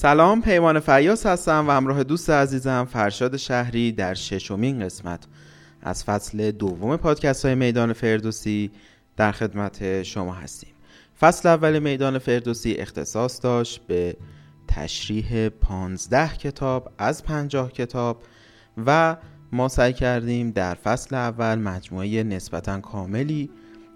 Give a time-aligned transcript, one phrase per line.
[0.00, 5.26] سلام پیمان فیاس هستم و همراه دوست عزیزم فرشاد شهری در ششمین قسمت.
[5.82, 8.70] از فصل دوم پادکست های میدان فردوسی
[9.16, 10.70] در خدمت شما هستیم.
[11.20, 14.16] فصل اول میدان فردوسی اختصاص داشت به
[14.68, 18.22] تشریح پانزده کتاب از پنجاه کتاب
[18.86, 19.16] و
[19.52, 23.50] ما سعی کردیم در فصل اول مجموعه نسبتا کاملی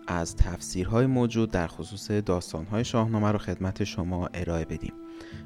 [0.06, 4.92] از تفسیرهای موجود در خصوص داستانهای شاهنامه رو خدمت شما ارائه بدیم.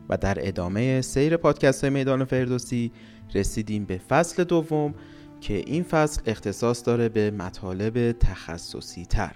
[0.08, 2.92] و در ادامه سیر پادکست میدان فردوسی
[3.34, 4.94] رسیدیم به فصل دوم
[5.40, 9.32] که این فصل اختصاص داره به مطالب تخصصی تر.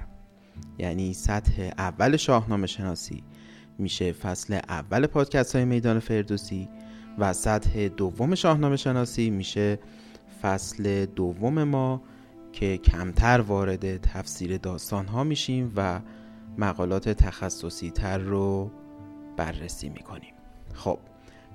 [0.79, 3.23] یعنی سطح اول شاهنامه شناسی
[3.79, 6.69] میشه فصل اول پادکست های میدان فردوسی
[7.19, 9.79] و سطح دوم شاهنامه شناسی میشه
[10.43, 12.03] فصل دوم ما
[12.53, 16.01] که کمتر وارد تفسیر داستان ها میشیم و
[16.59, 18.71] مقالات تخصصی تر رو
[19.37, 20.32] بررسی می‌کنیم.
[20.73, 20.99] خب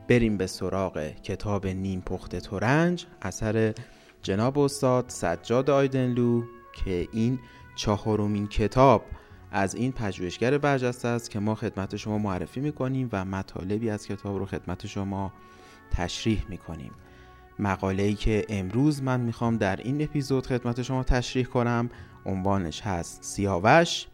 [0.07, 3.73] بریم به سراغ کتاب نیم پخت تورنج اثر
[4.21, 7.39] جناب استاد سجاد آیدنلو که این
[7.75, 9.05] چهارمین کتاب
[9.51, 14.37] از این پژوهشگر برجسته است که ما خدمت شما معرفی می‌کنیم و مطالبی از کتاب
[14.37, 15.33] رو خدمت شما
[15.91, 16.91] تشریح می‌کنیم.
[17.59, 21.89] مقاله ای که امروز من می‌خوام در این اپیزود خدمت شما تشریح کنم
[22.25, 24.07] عنوانش هست سیاوش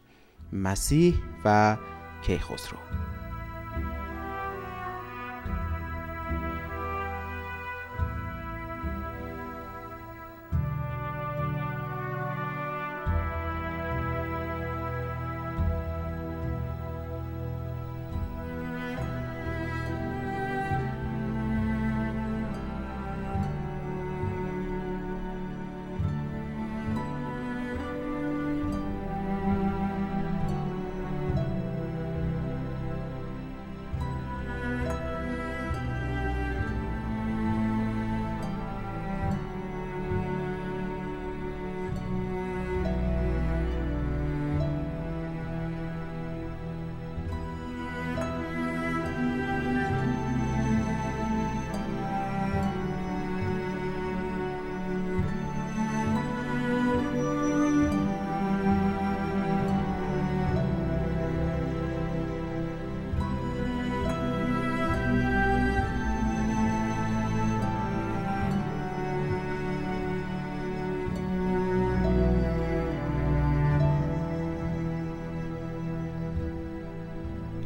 [0.52, 1.14] مسیح
[1.44, 1.76] و
[2.22, 3.13] کیخسرو.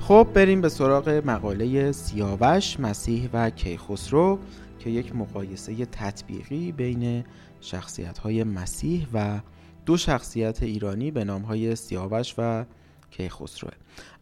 [0.09, 4.39] خب بریم به سراغ مقاله سیاوش مسیح و کیخسرو
[4.79, 7.25] که یک مقایسه تطبیقی بین
[7.61, 9.41] شخصیت های مسیح و
[9.87, 12.65] دو شخصیت ایرانی به نام های سیاوش و
[13.11, 13.73] کیخسروه.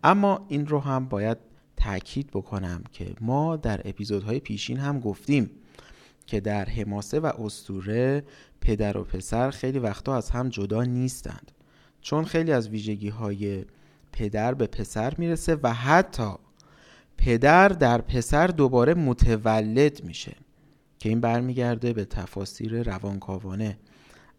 [0.05, 1.39] اما این رو هم باید
[1.77, 5.51] تاکید بکنم که ما در اپیزودهای پیشین هم گفتیم
[6.27, 8.25] که در حماسه و استوره
[8.61, 11.53] پدر و پسر خیلی وقتا از هم جدا نیستند.
[12.01, 13.65] چون خیلی از ویژگی های
[14.17, 16.31] پدر به پسر می‌رسه و حتی
[17.17, 20.37] پدر در پسر دوباره متولد میشه
[20.99, 23.79] که این برمیگرده به تفاسیر روانکاوانه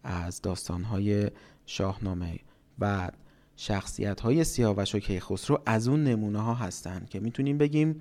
[0.04, 1.30] از داستانهای
[1.66, 2.38] شاهنامه
[2.78, 3.10] و
[3.56, 5.62] شخصیت های سیاوش و کیخسرو.
[5.66, 7.98] از اون نمونه ها هستن که می‌تونیم بگیم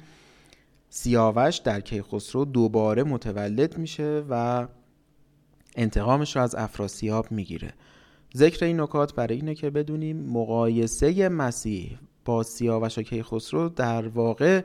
[0.89, 4.67] سیاوش در کیخسرو دوباره متولد میشه و
[5.75, 7.73] انتقامش رو از افراسیاب می‌گیره.
[8.35, 14.61] ذکر این نکات برای اینه که بدونیم مقایسه مسیح با سیاوش و کیخسرو در واقع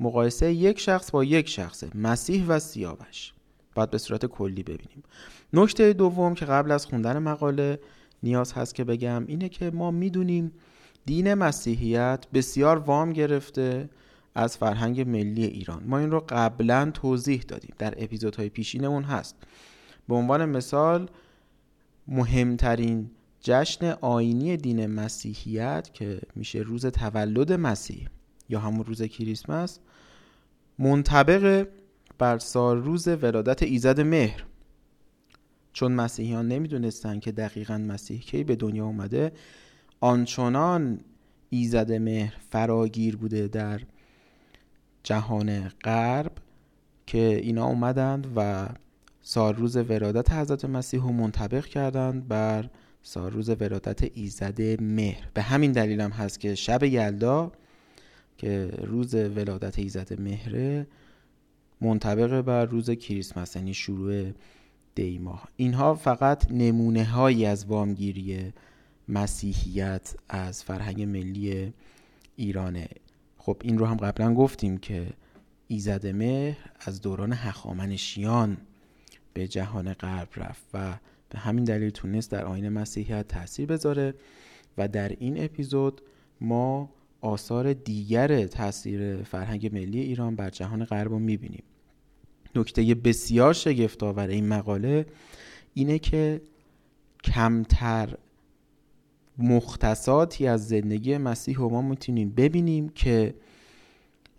[0.00, 3.32] مقایسه یک شخص با یک شخصه مسیح و سیاوش.
[3.74, 5.02] باید به صورت کلی ببینیم.
[5.52, 7.78] نکته دوم که قبل از خوندن مقاله
[8.22, 10.52] نیاز هست که بگم اینه که ما می‌دونیم
[11.06, 13.90] دین مسیحیت بسیار وام گرفته
[14.34, 15.82] از فرهنگ ملی ایران.
[15.86, 17.74] ما این رو قبلا توضیح دادیم.
[17.78, 19.36] در اپیزودهای پیشینمون هست.
[20.08, 21.08] به عنوان مثال
[22.08, 23.10] مهمترین
[23.40, 28.08] جشن آینی دین مسیحیت که میشه روز تولد مسیح
[28.48, 29.78] یا همون روز کریسمس
[30.78, 31.68] منطبق
[32.18, 34.44] بر سال روز ولادت ایزد مهر.
[35.72, 39.32] چون مسیحیان نمی‌دونستن که دقیقا مسیح کی به دنیا اومده
[40.00, 41.00] آنچنان
[41.50, 43.80] ایزد مهر فراگیر بوده در
[45.02, 46.32] جهان غرب
[47.06, 48.68] که اینا اومدند و
[49.22, 52.70] سال روز ولادت حضرت مسیح رو منطبق کردند بر
[53.02, 55.28] سال روز ولادت ایزد مهر.
[55.34, 57.52] به همین دلیل هم هست که شب یلدا
[58.36, 60.86] که روز ولادت ایزد مهره
[61.80, 64.32] منطبق بر روز کریسمس یعنی شروع
[64.94, 65.48] دی ماه.
[65.56, 68.52] اینها فقط نمونه هایی از وامگیری
[69.08, 71.72] مسیحیت از فرهنگ ملی
[72.36, 72.88] ایرانه.
[73.38, 75.06] خب این رو هم قبلا گفتیم که
[75.68, 78.56] ایزد مهر از دوران هخامنشیان
[79.34, 80.98] به جهان غرب رفت و
[81.30, 84.14] به همین دلیل تونست در آین مسیحیت تاثیر بذاره
[84.78, 86.00] و در این اپیزود
[86.40, 86.90] ما
[87.20, 91.62] آثار دیگر تاثیر فرهنگ ملی ایران بر جهان غرب رو می‌بینیم.
[92.54, 95.06] نکته بسیار شگفتآور این مقاله
[95.74, 96.40] اینه که
[97.24, 98.16] کمتر
[99.38, 103.34] مختصاتی از زندگی مسیح و ما می‌تونیم ببینیم که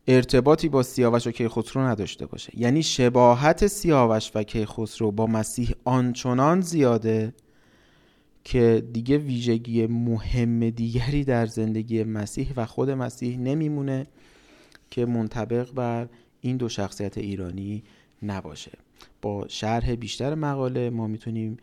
[0.07, 2.59] ارتباطی با سیاوش و کیخسرو نداشته باشه.
[2.59, 7.33] یعنی شباهت سیاوش و کیخسرو با مسیح آنچنان زیاده
[8.43, 14.07] که دیگه ویژگی مهم دیگری در زندگی مسیح و خود مسیح نمیمونه
[14.91, 16.09] که منطبق بر
[16.41, 17.83] این دو شخصیت ایرانی
[18.23, 18.71] نباشه.
[19.21, 21.57] با شرح بیشتر مقاله ما می‌تونیم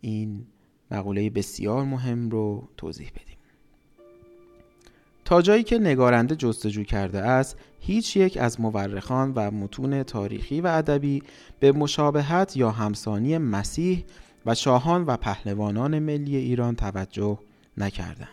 [0.00, 0.46] این
[0.90, 3.36] مقوله بسیار مهم رو توضیح بدیم.
[5.24, 10.66] تا جایی که نگارنده جستجو کرده است هیچ یک از مورخان و متون تاریخی و
[10.66, 11.22] ادبی
[11.60, 14.04] به مشابهت یا همسانی مسیح
[14.46, 17.38] و شاهان و پهلوانان ملی ایران توجه
[17.76, 18.28] نکردند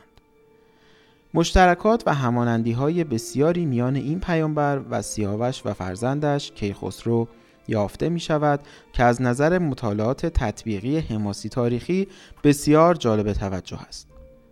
[1.34, 7.28] مشترکات و همانندی های بسیاری میان این پیامبر و سیاوش و فرزندش کیخسرو
[7.68, 8.60] یافته می شود
[8.94, 12.08] که از نظر مطالعات تطبیقی حماسی تاریخی
[12.44, 14.11] بسیار جالب توجه است.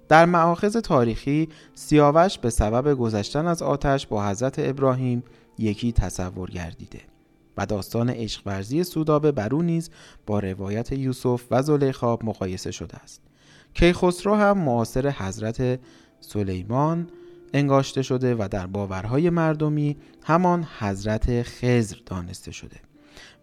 [0.10, 5.24] در معاخذ تاریخی سیاوش به سبب گذشتن از آتش با حضرت ابراهیم
[5.58, 7.00] یکی تصور گردیده
[7.58, 9.90] و داستان عشق ورزی سودابه برو نیز
[10.26, 13.22] با روایت یوسف و زلیخا مقایسه شده است.
[13.74, 15.80] کیخسرو هم معاصر حضرت
[16.22, 17.08] سلیمان
[17.54, 22.78] انگاشته شده و در باورهای مردمی همان حضرت خزر دانسته شده.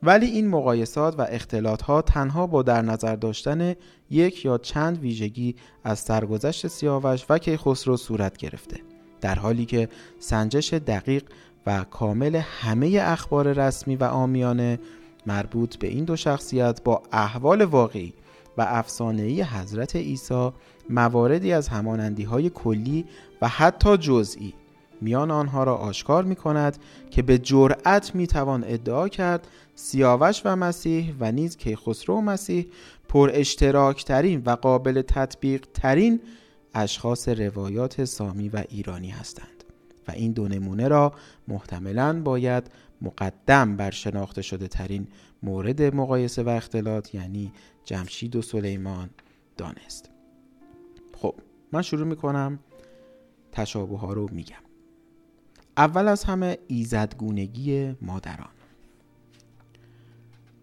[0.02, 3.74] ولی این مقایسات و اختلاط ها تنها با در نظر داشتن
[4.10, 5.54] یک یا چند ویژگی
[5.84, 8.80] از سرگذشت سیاوش و کیخسرو صورت گرفته
[9.20, 9.88] در حالی که
[10.18, 11.24] سنجش دقیق
[11.66, 14.78] و کامل همه اخبار رسمی و آمیانه
[15.26, 18.12] مربوط به این دو شخصیت با احوال واقعی
[18.58, 20.50] و افسانه‌ای حضرت عیسی
[20.90, 23.04] مواردی از همانندی های کلی
[23.42, 24.54] و حتی جزئی
[25.00, 26.78] میان آنها را آشکار می کند
[27.10, 32.66] که به جرأت می توان ادعا کرد سیاوش و مسیح و نیز کیخسرو و مسیح
[33.08, 36.20] پر اشتراک ترین و قابل تطبیق ترین
[36.74, 39.64] اشخاص روایات سامی و ایرانی هستند
[40.08, 41.12] و این دو نمونه را
[41.48, 42.70] محتملا باید
[43.02, 45.08] مقدم بر شناخته شده ترین
[45.42, 47.52] مورد مقایسه و اختلاط یعنی
[47.84, 49.10] جمشید و سلیمان
[49.56, 50.10] دانست.
[51.16, 51.34] خب
[51.72, 52.58] من شروع می‌کنم
[53.52, 54.56] تشابه ها رو میگم.
[55.76, 58.55] اول از همه ایزدگونگی مادران.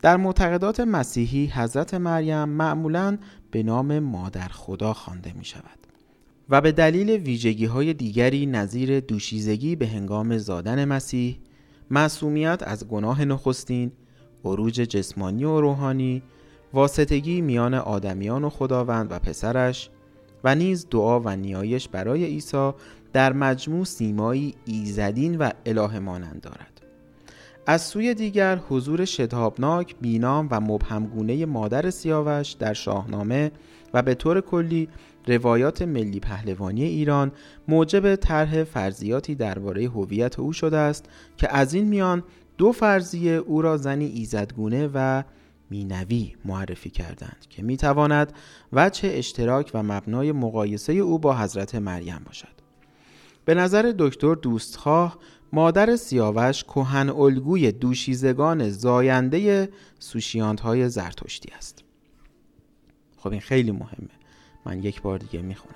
[0.03, 3.17] در معتقدات مسیحی حضرت مریم معمولا
[3.51, 5.79] به نام مادر خدا خوانده می شود
[6.49, 11.39] و به دلیل ویژگی های دیگری نظیر دوشیزگی به هنگام زادن مسیح
[11.91, 13.91] معصومیت از گناه نخستین
[14.45, 16.23] عروج جسمانی و روحانی
[16.73, 19.89] واسطگی میان آدمیان و خداوند و پسرش
[20.43, 22.71] و نیز دعا و نیایش برای عیسی
[23.13, 26.72] در مجموع سیمایی ایزدین و اله مانند دارد.
[27.65, 33.51] از سوی دیگر حضور شتابناک بینام و مبهمگونه مادر سیاوش در شاهنامه
[33.93, 34.89] و به طور کلی
[35.27, 37.31] روایات ملی پهلوانی ایران
[37.67, 41.05] موجب طرح فرضیاتی درباره هویت او شده است
[41.37, 42.23] که از این میان
[42.57, 45.23] دو فرضیه او را زنی ایزدگونه و
[45.69, 48.33] مینوی معرفی کردند که می‌تواند
[48.73, 52.63] وجه اشتراک و مبنای مقایسه او با حضرت مریم باشد.
[53.45, 55.17] به نظر دکتر دوستخواه
[55.53, 59.69] مادر سیاوش کهن الگوی دوشیزگان زاینده
[59.99, 61.83] سوشیانت های زرتشتی است.
[63.17, 64.09] خب این خیلی مهمه.
[64.65, 65.75] من یک بار دیگه می‌خونم.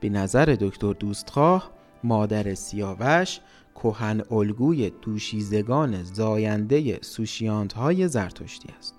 [0.00, 1.70] به نظر دکتر دوستخواه
[2.04, 3.40] مادر سیاوش
[3.74, 8.94] کهن الگوی دوشیزگان زاینده سوشیانت های زرتشتی است.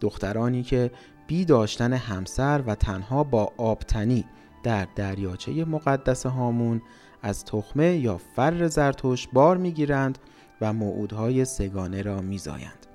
[0.00, 0.90] دخترانی که
[1.26, 4.24] بی داشتن همسر و تنها با آبتنی
[4.62, 6.82] در دریاچه مقدس هامون
[7.22, 10.18] از تخمه یا فر زرتوش بار می‌گیرند
[10.60, 12.86] و موعودهای سگانه را میزایند.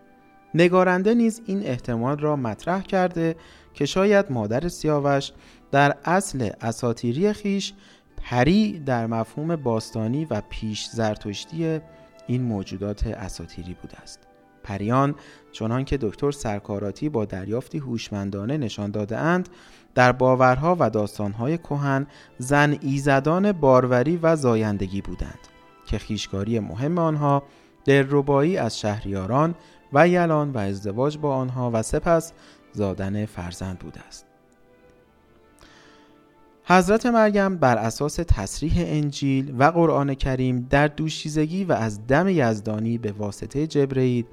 [0.54, 3.36] نگارنده نیز این احتمال را مطرح کرده
[3.74, 5.32] که شاید مادر سیاوش
[5.72, 7.74] در اصل اساتیری خیش
[8.18, 11.80] پری در مفهوم باستانی و پیش زرتشتی
[12.28, 14.20] این موجودات اساتیری بوده است.
[14.64, 15.16] پریان
[15.52, 19.50] چنان که دکتر سرکاراتی با دریافتی هوشمندانه نشان داده اند
[19.96, 25.40] در باورها و داستانهای کهن زن ایزدان باروری و زایندگی بودند
[25.86, 27.44] که خیشکاری مهم آنها
[27.86, 29.56] دلربایی از شهریاران
[29.94, 32.34] و یلان و ازدواج با آنها و سپس
[32.74, 34.26] زادن فرزند بوده است
[36.68, 42.98] حضرت مریم بر اساس تصریح انجیل و قرآن کریم در دوشیزگی و از دم یزدانی
[42.98, 44.26] به واسطه جبرئیل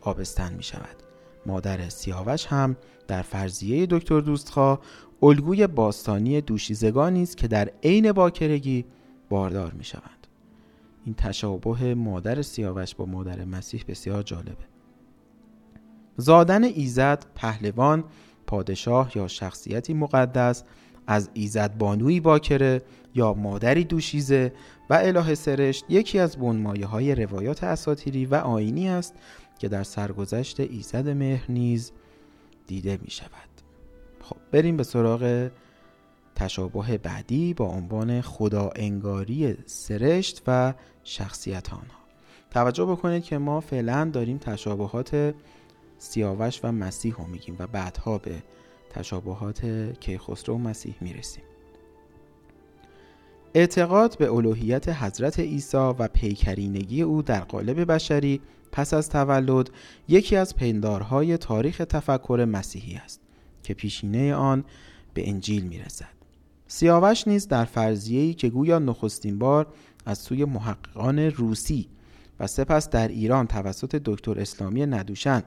[0.00, 1.05] آبستن می شود.
[1.46, 2.76] مادر سیاوش هم
[3.08, 4.80] در فرضیه دکتر دوستخواه
[5.22, 8.84] الگوی باستانی دوشیزگانی است که در عین باکرگی
[9.28, 10.26] باردار می شوند.
[11.04, 14.66] این تشابه مادر سیاوش با مادر مسیح بسیار جالبه.
[16.16, 18.04] زادن ایزد پهلوان
[18.46, 20.64] پادشاه یا شخصیتی مقدس
[21.06, 22.82] از ایزد بانوی باکره
[23.14, 24.52] یا مادری دوشیزه
[24.90, 29.14] و اله سرشت یکی از بنمایه های روایات اساتیری و آینی است
[29.58, 31.92] که در سرگذشت ایزد مهر نیز
[32.66, 33.48] دیده می شود
[34.20, 35.50] خب بریم به سراغ
[36.34, 42.06] تشابه بعدی با عنوان خدا انگاری سرشت و شخصیت آنها.
[42.50, 45.34] توجه بکنید که ما فعلا داریم تشابهات
[45.98, 48.42] سیاوش و مسیح رو میگیم و بعدها به
[48.90, 49.66] تشابهات
[50.00, 51.44] کیخسرو و مسیح می‌رسیم.
[53.54, 58.40] اعتقاد به الوهیت حضرت عیسی و پیکرینگی او در قالب بشری
[58.72, 59.70] پس از تولد
[60.08, 63.20] یکی از پندارهای تاریخ تفکر مسیحی است
[63.62, 64.64] که پیشینه آن
[65.14, 66.16] به انجیل می‌رسد.
[66.68, 69.66] سیاوش نیز در فرضیه‌ای که گویا نخستین بار
[70.06, 71.88] از سوی محققان روسی
[72.40, 75.42] و سپس در ایران توسط دکتر اسلامی ندوشن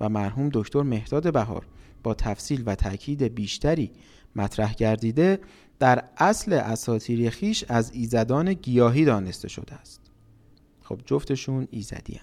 [0.00, 1.66] و مرحوم دکتر مهداد بهار
[2.02, 3.90] با تفصیل و تاکید بیشتری
[4.36, 5.38] مطرح گردیده
[5.78, 10.00] در اصل اساتیری خیش از ایزدان گیاهی دانسته شده است.
[10.82, 12.20] خب جفتشون ایزدی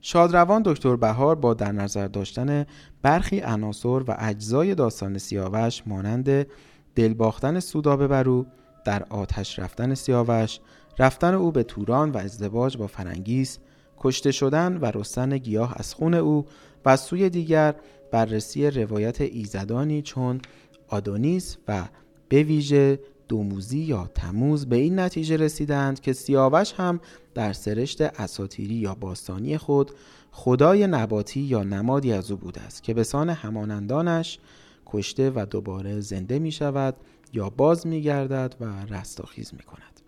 [0.00, 2.66] شادروان دکتر بهار با در نظر داشتن
[3.02, 6.46] برخی عناصر و اجزای داستان سیاوش مانند
[6.94, 8.46] دلباختن سودابه برو
[8.84, 10.60] در آتش رفتن سیاوش
[10.98, 13.58] رفتن او به توران و ازدواج با فرنگیس
[13.98, 16.46] کشته شدن و رستن گیاه از خون او
[16.84, 17.74] و سوی دیگر
[18.12, 20.40] بررسی روایت ایزدانی چون
[20.88, 21.84] آدونیس و
[22.28, 27.00] به ویژه دوموزی یا تموز به این نتیجه رسیدند که سیاوش هم
[27.34, 29.90] در سرشت اساتیری یا باستانی خود
[30.32, 34.38] خدای نباتی یا نمادی از او بوده است که به سان همانندانش
[34.86, 36.96] کشته و دوباره زنده می شود
[37.32, 40.00] یا باز می گردد و رستاخیز می کند.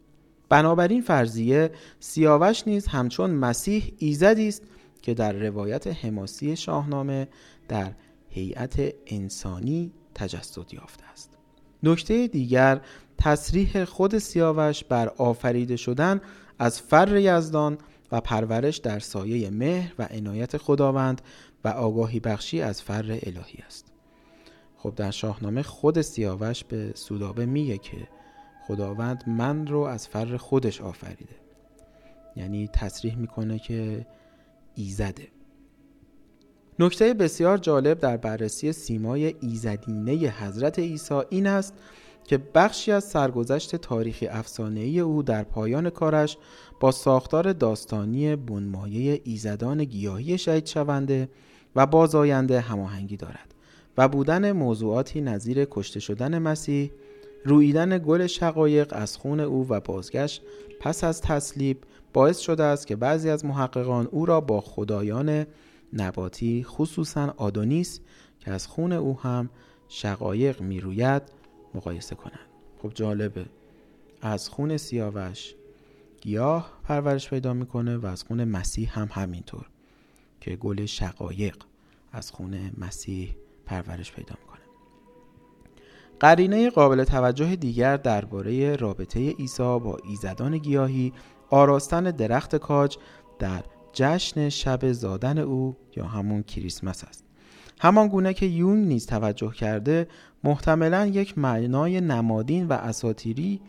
[0.48, 4.62] بنابراین فرضیه سیاوش نیز همچون مسیح ایزدی است
[5.02, 7.28] که در روایت حماسی شاهنامه
[7.68, 7.92] در
[8.28, 11.38] هیئت انسانی تجسد یافته است
[11.82, 12.80] نکته دیگر
[13.20, 16.20] تصریح خود سیاوش بر آفریده شدن
[16.58, 17.78] از فر یزدان
[18.12, 21.20] و پرورش در سایه مهر و عنایت خداوند
[21.64, 23.92] و آگاهی بخشی از فر الهی است.
[24.76, 28.08] خب در شاهنامه خود سیاوش به سودابه میگه که
[28.66, 31.36] خداوند من رو از فر خودش آفریده.
[32.36, 34.06] یعنی تصریح می‌کنه که
[34.74, 35.28] ایزده.
[36.78, 41.74] نکته بسیار جالب در بررسی سیمای ایزدینه حضرت عیسی این است
[42.30, 46.36] که بخشی از سرگذشت تاریخی افسانه ای او در پایان کارش
[46.80, 51.28] با ساختار داستانی بنمایه ایزدان گیاهی شهید شونده
[51.76, 53.54] و بازآینده هماهنگی دارد
[53.98, 56.90] و بودن موضوعاتی نظیر کشته شدن مسیح
[57.44, 60.42] رویدن گل شقایق از خون او و بازگشت
[60.80, 61.78] پس از تسلیب
[62.12, 65.46] باعث شده است که بعضی از محققان او را با خدایان
[65.92, 68.00] نباتی خصوصا آدونیس
[68.40, 69.50] که از خون او هم
[69.88, 71.39] شقایق می‌روید
[71.74, 72.48] مقایسه کنند.
[72.82, 73.46] خب جالبه.
[74.22, 75.54] از خون سیاوش
[76.20, 79.66] گیاه پرورش پیدا می‌کنه و از خون مسیح هم همینطور
[80.40, 81.56] که گل شقایق
[82.12, 83.34] از خون مسیح
[83.66, 84.60] پرورش پیدا می‌کنه.
[86.20, 91.12] قرینه قابل توجه دیگر درباره رابطه عیسی با ایزدان گیاهی
[91.50, 92.96] آراستن درخت کاج
[93.38, 97.24] در جشن شب زادن او یا همون کریسمس است.
[97.80, 100.08] همان گونه که یونگ نیز توجه کرده
[100.44, 103.60] محتملا یک معنای نمادین و اساتیری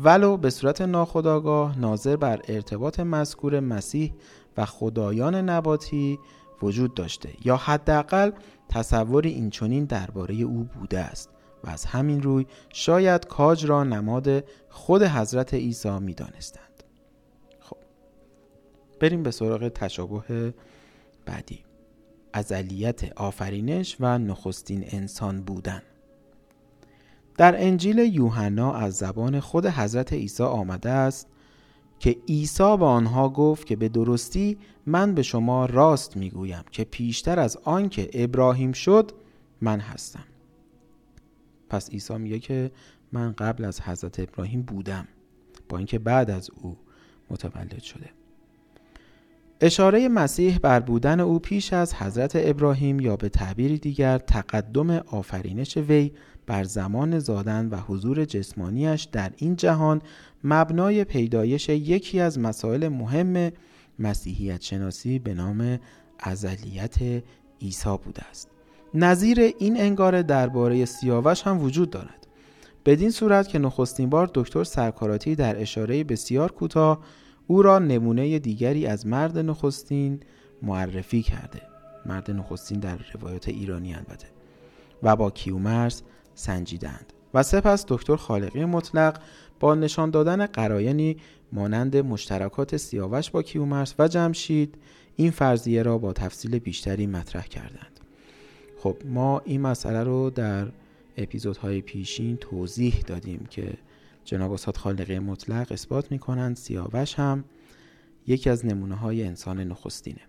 [0.00, 4.12] ولو به صورت ناخودآگاه ناظر بر ارتباط مذکور مسیح
[4.56, 6.18] و خدایان نباتی
[6.62, 8.30] وجود داشته یا حداقل
[8.68, 11.30] تصوری اینچنین درباره او بوده است
[11.64, 16.82] و از همین روی شاید کاج را نماد خود حضرت عیسی می دانستند.
[17.60, 17.76] خب
[19.00, 20.54] بریم به سراغ تشابه
[21.26, 21.64] بعدی
[22.32, 25.82] ازلیت آفرینش و نخستین انسان بودن
[27.36, 31.28] در انجیل یوحنا از زبان خود حضرت عیسی آمده است
[31.98, 37.38] که عیسی به آنها گفت که به درستی من به شما راست می‌گویم که پیشتر
[37.38, 39.12] از آن که ابراهیم شد
[39.60, 40.24] من هستم.
[41.68, 42.70] پس عیسی میگه که
[43.12, 45.08] من قبل از حضرت ابراهیم بودم.
[45.68, 46.76] با اینکه بعد از او
[47.30, 48.10] متولد شده.
[49.60, 55.76] اشاره مسیح بر بودن او پیش از حضرت ابراهیم یا به تعبیر دیگر تقدم آفرینش
[55.76, 56.12] وی
[56.46, 60.02] بر زمان زادن و حضور جسمانیش در این جهان
[60.44, 63.52] مبنای پیدایش یکی از مسائل مهم
[63.98, 65.78] مسیحیت شناسی به نام
[66.18, 67.22] ازلیت
[67.62, 68.50] عیسی بوده است.
[68.94, 72.26] نظیر این انگاره درباره سیاوش هم وجود دارد.
[72.86, 77.00] بدین صورت که نخستین بار دکتر سرکاراتی در اشاره بسیار کوتاه
[77.46, 80.20] او را نمونه دیگری از مرد نخستین
[80.62, 81.62] معرفی کرده.
[82.06, 84.26] مرد نخستین در روایات ایرانی البته.
[85.02, 86.02] و با کیومرس
[86.36, 89.20] سنجیدند و سپس دکتر خالقی مطلق
[89.60, 91.16] با نشان دادن قرایانی
[91.52, 94.74] مانند مشترکات سیاوش با کیومرس و جمشید
[95.16, 98.00] این فرضیه را با تفصیل بیشتری مطرح کردند.
[98.78, 100.68] خب ما این مسئله رو در
[101.16, 103.72] اپیزودهای پیشین توضیح دادیم که
[104.24, 107.44] جناب استاد خالقی مطلق اثبات می کنند سیاوش هم
[108.26, 110.20] یکی از نمونه های انسان نخستینه.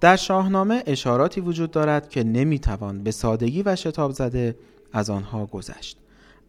[0.00, 4.58] در شاهنامه اشاراتی وجود دارد که نمی‌توان به سادگی و شتاب زده
[4.92, 5.98] از آنها گذشت.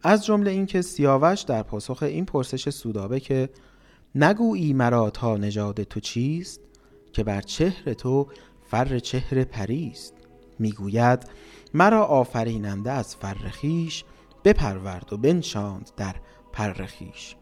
[0.02, 3.48] از جمله اینکه سیاوش در پاسخ این پرسش سودابه که
[4.14, 6.60] نگویی مرا تا نژاد تو چیست
[7.12, 8.26] که بر چهر تو
[8.70, 10.14] فر چهر پریست.
[10.58, 11.22] می‌گوید
[11.74, 14.04] مرا آفریننده از فرخیش
[14.44, 16.14] بپرورد و بنشاند در
[16.52, 17.36] پرخیش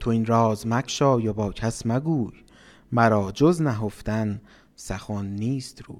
[0.00, 2.32] تو این راز مکشا یا با کس مگوی
[2.92, 4.40] مرا جز نهفتن
[4.76, 5.96] سخن نیست روی.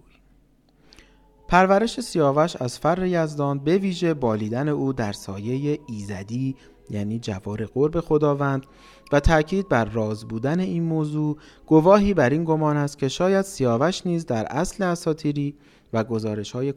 [1.49, 6.57] پرورش سیاوش از فر یزدان به ویژه بالیدن او در سایه ایزدی
[6.91, 8.67] یعنی جوار قرب خداوند
[9.13, 14.07] و تاکید بر راز بودن این موضوع گواهی بر این گمان است که شاید سیاوش
[14.07, 15.55] نیز در اصل اساتیری
[15.93, 16.73] و گزارش های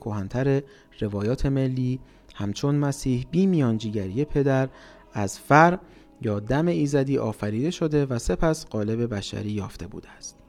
[0.99, 1.99] روایات ملی
[2.35, 4.69] همچون مسیح بی میانجیگری پدر
[5.13, 5.79] از فر
[6.21, 10.44] یا دم ایزدی آفریده شده و سپس قالب بشری یافته بوده است.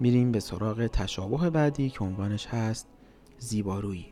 [0.00, 2.86] میریم به سراغ تشابه بعدی که عنوانش هست
[3.38, 4.06] زیبارویی.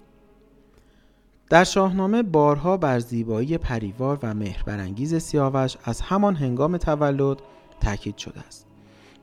[1.51, 7.39] در شاهنامه بارها بر زیبایی پریوار و مهربرانگیز سیاوش از همان هنگام تولد
[7.81, 8.67] تاکید شده است.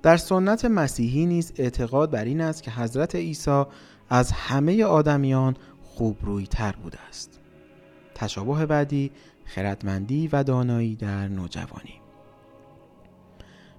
[0.02, 3.64] در سنت مسیحی نیز اعتقاد بر این است که حضرت عیسی
[4.10, 7.40] از همه آدمیان خوب روی تر بوده است.
[8.16, 9.12] تشابه بعدی
[9.46, 12.02] خردمندی و دانایی در نوجوانی.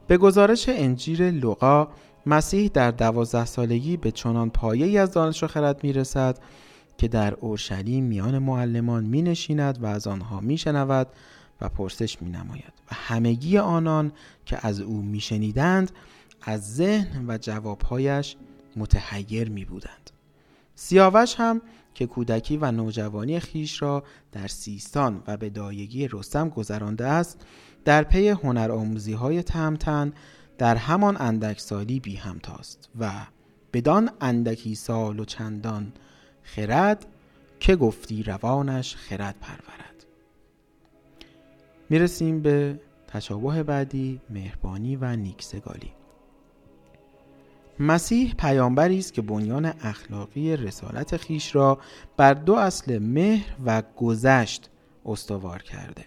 [0.06, 1.88] به گزارش انجیل لوقا
[2.26, 6.38] مسیح در دوازده سالگی به چنان پایه از دانش و خرد می رسد
[6.98, 11.06] که در اورشلیم میان معلمان می نشیند و از آنها می شنود
[11.60, 14.12] و پرسش می نماید و همگی آنان
[14.46, 15.92] که از او می شنیدند
[16.42, 18.36] از ذهن و جوابهایش
[18.76, 20.10] متحیر می بودند
[20.74, 21.62] سیاوش هم
[21.94, 27.40] که کودکی و نوجوانی خیش را در سیستان و به دایگی رستم گذرانده است
[27.84, 30.12] در پی هنر آموزی های تمتن
[30.60, 33.10] در همان اندک سالی بی همتاست و
[33.72, 35.92] بدان اندکی سال و چندان
[36.42, 37.06] خرد
[37.60, 40.06] که گفتی روانش خرد پرورد.
[41.90, 45.92] می‌رسیم به تشابه بعدی مهربانی و نیکسگالی.
[47.78, 51.78] مسیح پیامبری است که بنیان اخلاقی رسالت خیش را
[52.16, 54.70] بر دو اصل مهر و گذشت
[55.06, 56.04] استوار کرده.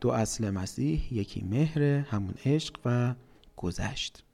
[0.00, 3.14] دو اصل مسیح یکی مهر همون عشق و
[3.56, 4.24] گذشت.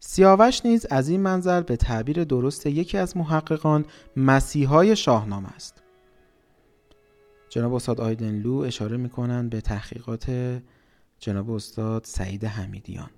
[0.00, 5.82] سیاوش نیز از این منظر به تعبیر درست یکی از محققان مسیحای شاهنامه است.
[7.48, 10.60] جناب استاد آیدنلو اشاره می‌کنند به تحقیقات
[11.18, 13.10] جناب استاد سعید حمیدیان.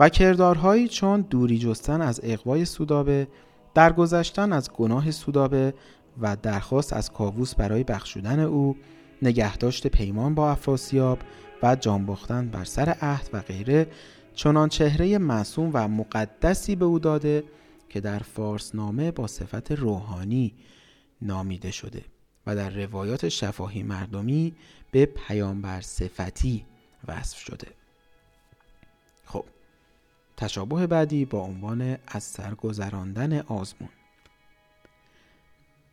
[0.00, 3.28] و کردارهایی چون دوری جستن از اقوای سودابه
[3.74, 5.74] درگذشتن از گناه سودابه
[6.20, 8.76] و درخواست از کاووس برای بخشودن او
[9.22, 11.18] نگهداشت پیمان با افراسیاب
[11.62, 13.86] و جانباختن بر سر عهد و غیره
[14.34, 17.44] چنان چهره معصوم و مقدسی به او داده
[17.88, 20.54] که در فارسنامه با صفت روحانی
[21.22, 22.04] نامیده شده
[22.46, 24.54] و در روایات شفاهی مردمی
[24.90, 26.64] به پیامبر صفتی
[27.08, 27.68] وصف شده.
[29.24, 29.44] خب
[30.36, 33.90] تشابه بعدی با عنوان از سرگذراندن آزمون.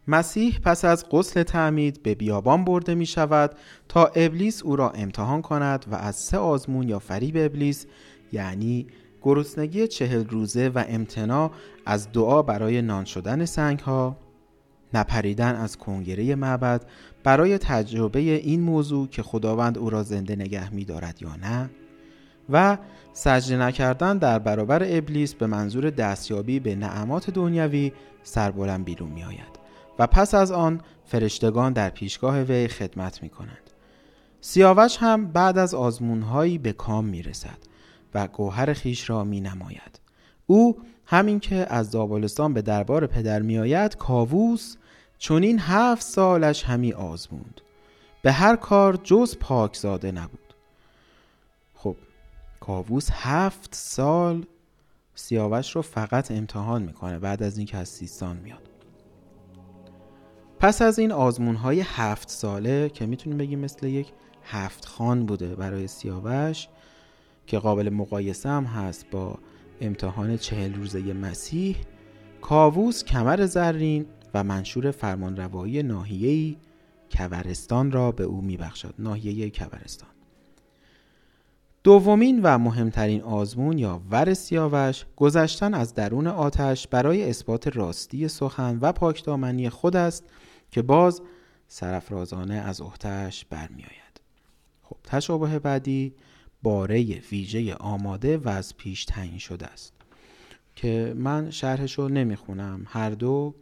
[0.08, 3.56] مسیح پس از غسل تعمید به بیابان برده می شود
[3.90, 7.86] تا ابلیس او را امتحان کند و از سه آزمون یا فریب ابلیس
[8.32, 8.88] یعنی
[9.22, 11.52] گرسنگی چهل روزه و امتناع
[11.86, 14.18] از دعا برای نان شدن سنگ ها
[14.94, 16.86] نپریدن از کنگره معبد
[17.24, 21.70] برای تجربه این موضوع که خداوند او را زنده نگه می دارد یا نه
[22.50, 22.78] و
[23.14, 27.92] سجده نکردن در برابر ابلیس به منظور دستیابی به نعمات دنیوی
[28.24, 29.61] سربلند بیرون می آید
[30.02, 33.70] و پس از آن فرشتگان در پیشگاه وی خدمت می کنند.
[34.42, 37.58] سیاوش هم بعد از آزمونهایی به کام می رسد
[38.14, 40.00] و گوهر خیش را می نماید.
[40.48, 44.76] او همین که از دابلستان به دربار پدر می آید کاووس
[45.30, 47.62] این هفت سالش همی آزموند
[48.22, 50.54] به هر کار جز پاکزاده نبود
[51.76, 51.96] خب
[52.60, 54.46] کاووس هفت سال
[55.16, 58.71] سیاوش رو فقط امتحان می‌کنه بعد از اینکه از سیستان میاد
[60.62, 64.12] پس از این آزمون های هفت ساله که می‌تونیم بگیم مثل یک
[64.44, 66.68] هفت خان بوده برای سیاوش
[67.48, 69.40] که قابل مقایسه هم هست با
[69.82, 71.78] امتحان چهل روزه مسیح
[72.42, 76.58] کاووس کمر زرین و منشور فرمانروایی ناحیه‌ای
[77.18, 78.94] کورستان را به او میبخشد.
[79.00, 80.10] ناحیه کورستان
[81.84, 88.78] دومین و مهمترین آزمون یا ور سیاوش گذشتن از درون آتش برای اثبات راستی سخن
[88.82, 90.24] و پاکدامنی خود است
[90.72, 91.22] که باز
[91.68, 94.22] سرفرازانه از احتش برمیآید.
[94.84, 96.14] خب تشابه بعدی
[96.64, 99.94] باره ویژه آماده و از پیش تعیین شده است
[100.76, 102.84] که من شرحش رو نمی‌خونم.
[102.88, 103.56] هر دو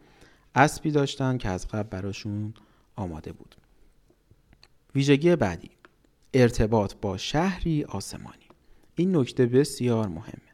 [0.55, 2.53] اسبی داشتن که از قبل براشون
[2.95, 3.55] آماده بود.
[4.95, 5.69] ویژگی بعدی
[6.33, 8.45] ارتباط با شهری آسمانی.
[8.95, 10.48] این نکته بسیار مهمه.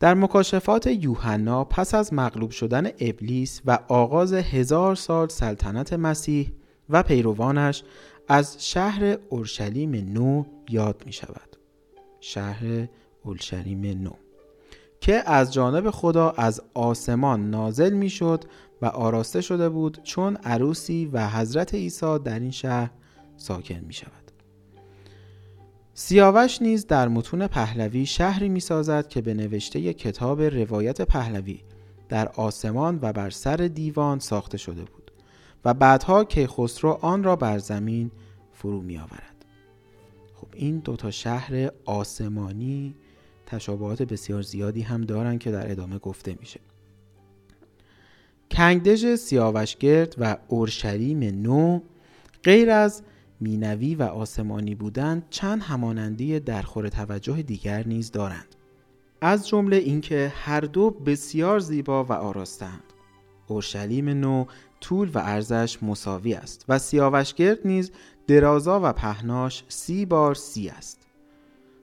[0.00, 6.52] در مکاشفات یوحنا پس از مغلوب شدن ابلیس و آغاز هزار سال سلطنت مسیح
[6.90, 7.82] و پیروانش
[8.28, 11.56] از شهر اورشلیم نو یاد می شود
[12.20, 12.88] شهر
[13.22, 14.10] اورشلیم نو
[15.00, 18.44] که از جانب خدا از آسمان نازل می شد
[18.82, 22.90] و آراسته شده بود چون عروسی و حضرت عیسی در این شهر
[23.36, 24.23] ساکن می شود.
[25.96, 31.60] سیاوش نیز در متون پهلوی شهری می سازد که به نوشته کتاب روایت پهلوی
[32.08, 35.10] در آسمان و بر سر دیوان ساخته شده بود
[35.64, 38.10] و بعدها که خسرو آن را بر زمین
[38.52, 39.44] فرو می آورد.
[40.34, 42.94] خب این دوتا شهر آسمانی
[43.46, 46.60] تشابهات بسیار زیادی هم دارن که در ادامه گفته میشه
[48.50, 51.80] کنگدژ سیاوشگرد و اورشلیم نو
[52.44, 53.02] غیر از
[53.40, 58.56] مینوی و آسمانی بودن چند همانندی درخور توجه دیگر نیز دارند.
[59.20, 62.82] از جمله اینکه هر دو بسیار زیبا و آراستند
[63.46, 64.44] اورشلیم نو
[64.80, 67.90] طول و ارزش مساوی است و سیاوشگرد نیز
[68.26, 71.06] درازا و پهناش سی بار سی است.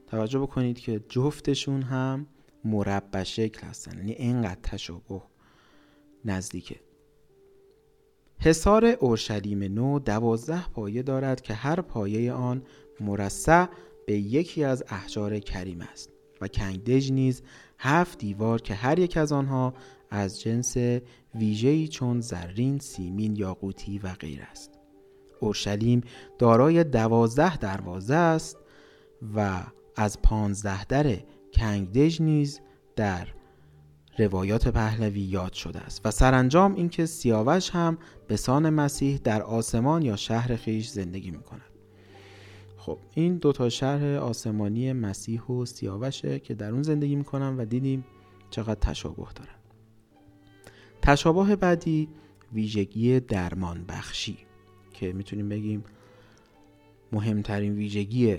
[0.07, 2.27] توجه بکنید که جفتشون هم
[2.65, 5.21] مربع شکل هستن یعنی اینقدر تشابه
[6.25, 6.79] نزدیکه.
[8.43, 12.61] حصار اورشلیم نو دوازده پایه دارد که هر پایه آن
[12.99, 13.65] مرصع
[14.07, 16.09] به یکی از احجار کریم است
[16.41, 17.41] و کنگدژ نیز
[17.79, 19.73] هفت دیوار که هر یک از آنها
[20.09, 20.77] از جنس
[21.35, 24.71] ویژه‌ای چون زرین، سیمین، یاقوتی و غیر است.
[25.39, 26.01] اورشلیم
[26.39, 28.57] دارای دوازده دروازه است
[29.35, 29.63] و
[29.95, 31.17] از پانزده در
[31.53, 32.59] کنگدژ نیز
[32.95, 33.27] در
[34.21, 40.01] روایات پهلوی یاد شده است و سرانجام اینکه سیاوش هم به سان مسیح در آسمان
[40.01, 41.71] یا شهر خیش زندگی می کند
[42.77, 48.05] خب این دوتا شهر آسمانی مسیح و سیاوشه که در اون زندگی می‌کنن و دیدیم
[48.49, 49.55] چقدر تشابه دارن.
[51.01, 52.09] تشابه بعدی
[52.53, 54.37] ویژگی درمان بخشی
[54.93, 55.83] که می‌تونیم بگیم
[57.11, 58.37] مهمترین ویژگی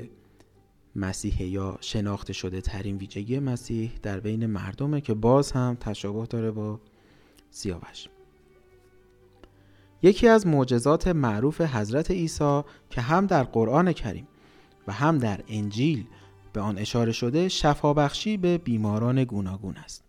[0.96, 6.50] مسیح یا شناخته شده ترین ویژگی مسیح در بین مردمه که باز هم تشابه داره
[6.50, 6.80] با
[7.50, 8.08] سیاوش.
[10.02, 14.28] یکی از معجزات معروف حضرت عیسی که هم در قرآن کریم
[14.86, 16.04] و هم در انجیل
[16.52, 20.04] به آن اشاره شده شفابخشی به بیماران گوناگون است.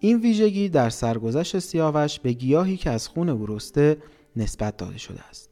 [0.00, 3.96] این ویژگی در سرگذشت سیاوش به گیاهی که از خون او رسته
[4.36, 5.50] نسبت داده شده است.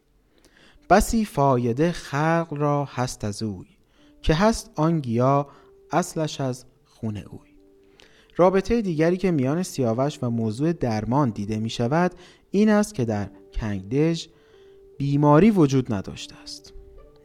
[0.91, 3.76] بسی فایده خلق را هست از اوی.
[4.23, 5.49] که هست آن گیا
[5.91, 7.57] اصلش از خون اوی.
[8.37, 12.15] رابطه دیگری که میان سیاوش و موضوع درمان دیده می شود
[12.51, 14.27] این است که در کنگدژ
[14.99, 16.73] بیماری وجود نداشته است.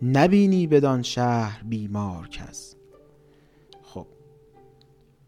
[0.01, 2.75] نبینی بدان شهر بیمار کس.
[3.83, 4.07] خب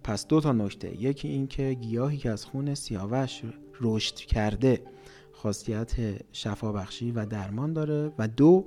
[0.04, 1.02] پس دو تا نکته.
[1.02, 3.42] یکی این که گیاهی که از خون سیاوش
[3.82, 4.82] رشد کرده
[5.32, 5.92] خاصیت
[6.32, 8.66] شفابخشی و درمان داره و دو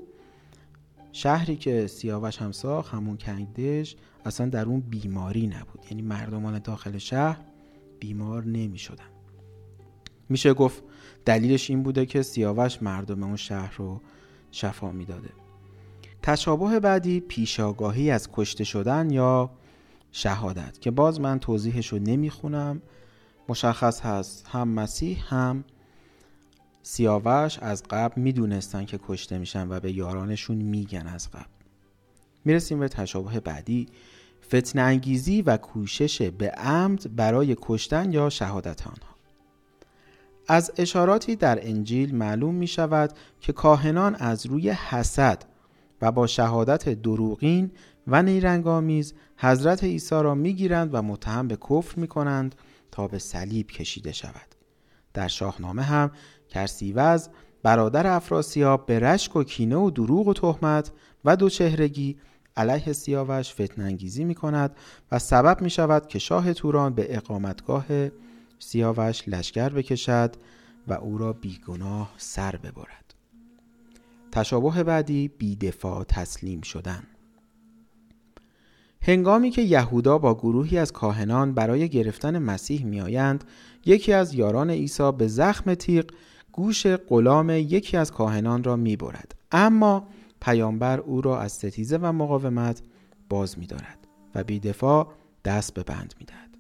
[1.17, 5.87] شهری که سیاوش هم ساخت همون کنگدش اصلا در اون بیماری نبود.
[5.91, 7.41] یعنی مردمان داخل شهر
[8.01, 9.05] بیمار نمی شدن
[10.29, 10.83] میشه گفت
[11.25, 14.01] دلیلش این بوده که سیاوش مردم اون شهر رو
[14.51, 15.29] شفا می‌داده.
[16.23, 19.51] تشابه بعدی پیشاگاهی از کشته شدن یا
[20.13, 22.83] شهادت که باز من توضیحش رو نمی‌خونم.
[23.49, 25.65] مشخص هست هم مسیح هم
[26.89, 31.45] سیاوش از قبل می‌دونستن که کشته میشن و به یارانشون میگن از قبل.
[32.45, 33.87] می‌رسیم به تشابه بعدی.
[34.47, 39.17] فتن انگیزی و کوشش به عمد برای کشتن یا شهادت آنها.
[40.49, 45.45] از اشاراتی در انجیل معلوم می شود که کاهنان از روی حسد
[46.03, 47.71] و با شهادت دروغین
[48.07, 52.55] و نیرنگامیز حضرت عیسی را می‌گیرند و متهم به کفر می کنند
[52.91, 54.57] تا به صلیب کشیده شود.
[55.15, 56.11] در شاهنامه هم
[56.49, 57.29] کرسیوز
[57.63, 60.91] برادر افراسیاب به رشک و کینه و دروغ و تهمت
[61.25, 62.17] و دو چهرگی
[62.57, 64.77] علیه سیاوش فتنانگیزی می کند
[65.13, 67.85] و سبب می شود که شاه توران به اقامتگاه
[68.59, 70.35] سیاوش لشکر بکشد
[70.89, 73.15] و او را بیگناه سر ببرد.
[74.33, 77.03] تشابه بعدی بیدفاع تسلیم شدن.
[79.03, 83.45] هنگامی که یهودا با گروهی از کاهنان برای گرفتن مسیح میآیند
[83.87, 86.05] یکی از یاران عیسی به زخم تیغ
[86.57, 89.35] گوش غلام یکی از کاهنان را می‌برد.
[89.53, 90.07] اما
[90.41, 92.83] پیامبر او را از ستیزه و مقاومت
[93.29, 93.99] باز میدارد
[94.35, 95.09] و بیدفاع
[95.45, 96.51] دست به بند می‌دهد.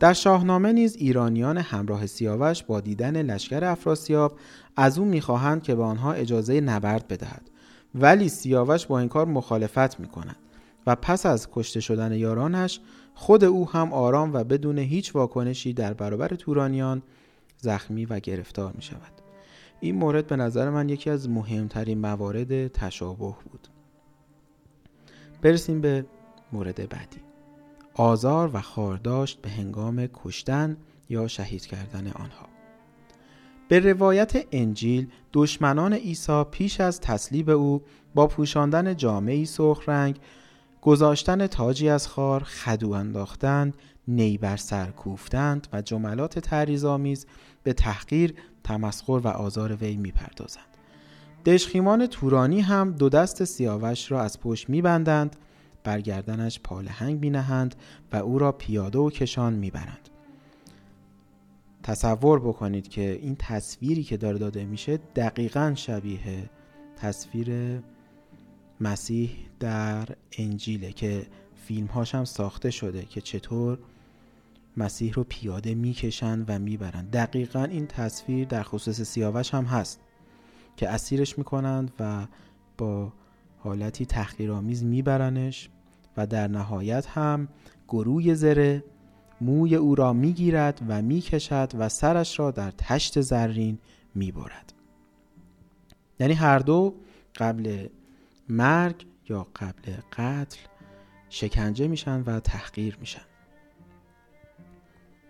[0.00, 4.38] در شاهنامه نیز ایرانیان همراه سیاوش با دیدن لشکر افراسیاب
[4.76, 7.50] از او می‌خواهند که به آنها اجازه نبرد بدهد.
[7.94, 10.36] ولی سیاوش با این کار مخالفت می کند
[10.86, 12.80] و پس از کشته شدن یارانش
[13.14, 17.02] خود او هم آرام و بدون هیچ واکنشی در برابر تورانیان
[17.58, 19.12] زخمی و گرفتار می شود.
[19.80, 23.68] این مورد به نظر من یکی از مهمترین موارد تشابه بود.
[25.42, 26.06] برسیم به
[26.52, 27.20] مورد بعدی.
[27.94, 30.76] آزار و خارداشت به هنگام کشتن
[31.08, 32.46] یا شهید کردن آنها.
[33.68, 37.82] به روایت انجیل دشمنان عیسی پیش از تسلیب او
[38.14, 40.18] با پوشاندن جامعی سرخ رنگ
[40.82, 43.74] گذاشتن تاجی از خار خدو انداختند
[44.08, 47.26] نی بر سر کوفتند و جملات تعریض‌آمیز
[47.62, 50.66] به تحقیر تمسخر و آزار وی می‌پردازند.
[51.44, 55.36] دشخیمان تورانی هم دو دست سیاوش را از پشت میبندند
[55.84, 57.74] برگردنش پالهنگ مینهند
[58.12, 60.08] و او را پیاده و کشان می‌برند.
[61.82, 66.50] تصور بکنید که این تصویری که داره داده میشه دقیقا شبیه
[66.96, 67.80] تصویر
[68.80, 73.78] مسیح در انجیله که فیلم هاش هم ساخته شده که چطور
[74.76, 80.00] مسیح رو پیاده می‌کشند و می‌برند دقیقا این تصویر در خصوص سیاوش هم هست
[80.76, 82.26] که اسیرش می‌کنند و
[82.78, 83.12] با
[83.58, 85.68] حالتی تحقیرآمیز میبرنش
[86.16, 87.48] و در نهایت هم
[87.88, 88.84] گروی زره
[89.40, 93.78] موی او را می‌گیرد و می‌کشد و سرش را در تشت زرین
[94.14, 94.72] می‌برد.
[96.20, 96.94] یعنی هر دو
[97.36, 97.88] قبل
[98.48, 100.58] مرگ یا قبل قتل
[101.28, 103.22] شکنجه میشن و تحقیر میشن.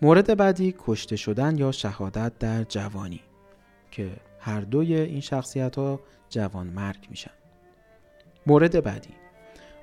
[0.02, 3.20] مورد بعدی کشته شدن یا شهادت در جوانی
[3.90, 7.30] که هر دوی این شخصیت ها جوان مرگ میشن.
[8.46, 9.10] مورد بعدی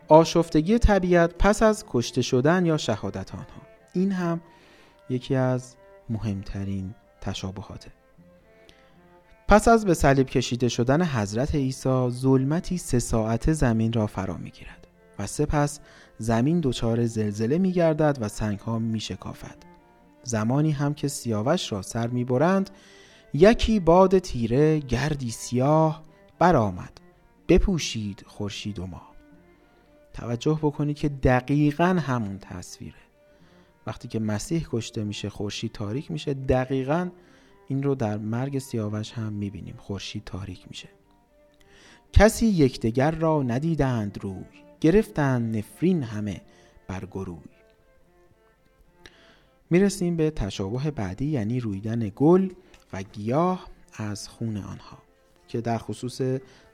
[0.07, 3.61] آشفتگی طبیعت پس از کشته شدن یا شهادت آنها.
[3.93, 4.41] این هم
[5.09, 5.75] یکی از
[6.09, 7.91] مهمترین تشابهاته.
[9.47, 14.51] پس از به صلیب کشیده شدن حضرت عیسی ظلمتی سه ساعت زمین را فرا می
[14.51, 14.87] گیرد
[15.19, 15.79] و سپس
[16.17, 19.72] زمین دچار زلزله می گردد و سنگ ها می شکافد.
[20.23, 22.69] زمانی هم که سیاوش را سر می برند
[23.33, 26.03] یکی باد تیره گردی سیاه
[26.39, 26.91] برآمد.
[27.47, 29.13] بپوشید خورشید و ماه
[30.13, 32.95] توجه بکنید که دقیقا همون تصویره.
[33.87, 36.33] وقتی که مسیح کشته میشه خورشید تاریک میشه.
[36.33, 37.09] دقیقا
[37.67, 39.75] این رو در مرگ سیاوش هم می‌بینیم.
[39.77, 40.89] خورشید تاریک میشه.
[42.13, 44.45] کسی یکدیگر را ندیدند روی.
[44.81, 46.41] گرفتند نفرین همه
[46.87, 47.52] بر گروی.
[49.73, 52.49] می‌رسیم به تشابه بعدی یعنی رویدن گل
[52.93, 54.97] و گیاه از خون آنها
[55.47, 56.21] که در خصوص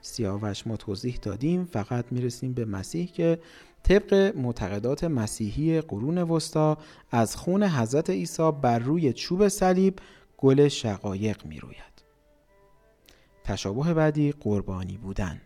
[0.01, 3.39] سیاوش ما توضیح دادیم فقط می‌رسیم به مسیح که
[3.83, 6.77] طبق معتقدات مسیحی قرون وسطا
[7.11, 9.99] از خون حضرت عیسی بر روی چوب صلیب
[10.37, 12.03] گل شقایق می روید.
[13.43, 15.41] تشابه بعدی قربانی بودن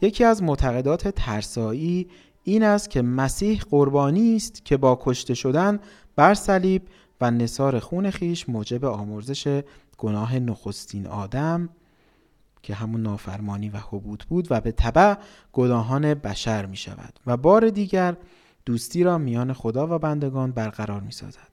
[0.00, 2.08] یکی از معتقدات ترسایی
[2.44, 5.80] این است که مسیح قربانی است که با کشته شدن
[6.16, 6.82] بر صلیب
[7.20, 9.62] و نصار خون خیش موجب آمرزش
[9.98, 11.68] گناه نخستین آدم
[12.62, 15.14] که همون نافرمانی و حبود بود و به طبع
[15.52, 18.16] گناهان بشر می شود و بار دیگر
[18.66, 21.52] دوستی را میان خدا و بندگان برقرار می سازد.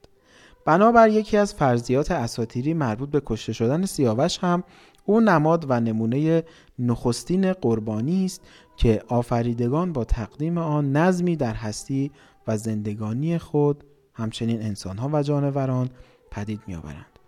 [0.64, 4.64] بنابر یکی از فرضیات اساتیری مربوط به کشته شدن سیاوش هم
[5.04, 6.44] او نماد و نمونه
[6.78, 8.40] نخستین قربانی است
[8.76, 12.10] که آفریدگان با تقدیم آن نظمی در هستی
[12.46, 13.84] و زندگانی خود
[14.20, 15.90] همچنین انسانها و جانوران
[16.30, 17.18] پدید میآورند.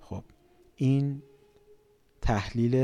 [0.00, 0.22] خب
[0.76, 1.22] این
[2.22, 2.76] تحلیل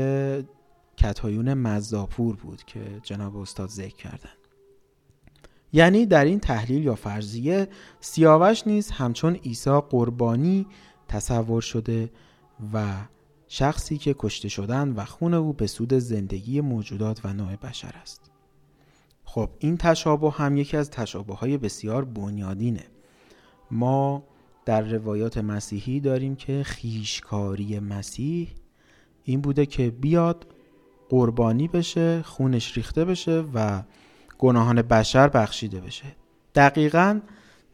[0.97, 4.29] کتایون مزداپور بود که جناب استاد ذکر کردن
[5.73, 7.67] یعنی در این تحلیل یا فرضیه
[7.99, 10.67] سیاوش نیز همچون عیسی قربانی
[11.07, 12.09] تصور شده
[12.73, 12.95] و
[13.47, 18.31] شخصی که کشته شدن و خون او به سود زندگی موجودات و نوع بشر است.
[19.23, 22.83] خب این تشابه هم یکی از تشابه های بسیار بنیادینه.
[23.71, 24.23] ما
[24.65, 28.49] در روایات مسیحی داریم که خیشکاری مسیح
[29.23, 30.47] این بوده که بیاد
[31.09, 33.83] قربانی بشه خونش ریخته بشه و
[34.39, 36.15] گناهان بشر بخشیده بشه.
[36.55, 37.19] دقیقا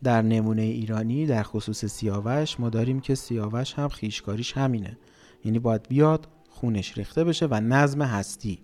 [0.03, 4.97] در نمونه ایرانی در خصوص سیاوش ما داریم که سیاوش هم خیشکاریش همینه.
[5.43, 8.59] یعنی باید بیاد خونش ریخته بشه و نظم هستی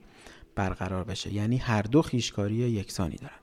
[0.55, 1.33] برقرار بشه.
[1.33, 3.38] یعنی هر دو خیشکاری یکسانی دارن.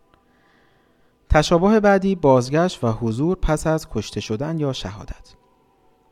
[1.37, 5.35] تشابه بعدی بازگشت و حضور پس از کشته شدن یا شهادت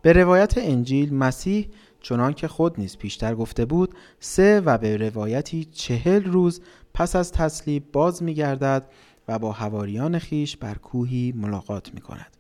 [0.03, 1.69] به روایت انجیل مسیح
[2.01, 6.61] چنان که خود نیز پیشتر گفته بود سه و به روایتی چهل روز
[6.95, 8.87] پس از تسلیب باز می گردد
[9.29, 12.37] و با هواریان خیش بر کوهی ملاقات می کند.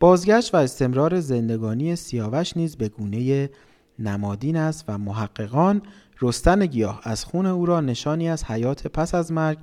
[0.00, 3.50] بازگشت و استمرار زندگانی سیاوش نیز به گونه
[3.98, 5.82] نمادین است و محققان
[6.20, 9.58] رستن گیاه از خون او را نشانی از حیات پس از مرگ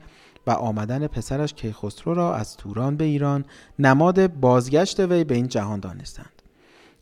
[0.47, 3.45] و آمدن پسرش کیخسرو را از توران به ایران
[3.79, 6.41] نماد بازگشت وی به این جهان دانستند.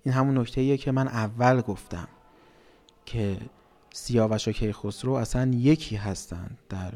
[0.03, 2.07] این همون نکته که من اول گفتم
[3.05, 3.37] که
[3.93, 6.93] سیاوش و کیخسرو اصلا یکی هستند در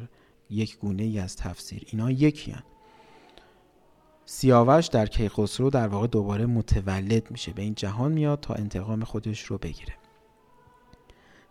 [0.50, 1.84] یک گونه ای از تفسیر.
[1.88, 2.64] اینا یکی هن.
[4.26, 7.54] سیاوش در کیخسرو در واقع دوباره متولد میشه.
[7.54, 9.94] به این جهان میاد تا انتقام خودش رو بگیره.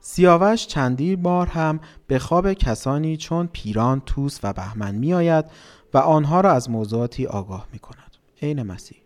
[0.01, 5.45] سیاوش چندی بار هم به خواب کسانی چون پیران، توس و بهمن می آید
[5.95, 8.17] و آنها را از موضوعاتی آگاه می کند.
[8.43, 8.99] عین مسیح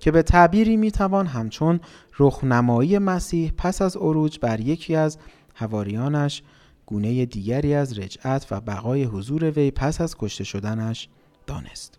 [0.00, 1.80] که به تعبیری می توان همچون
[2.18, 5.18] رخنمایی مسیح پس از عروج بر یکی از
[5.54, 6.42] هواریانش
[6.86, 11.08] گونه دیگری از رجعت و بقای حضور وی پس از کشته شدنش
[11.46, 11.98] دانست.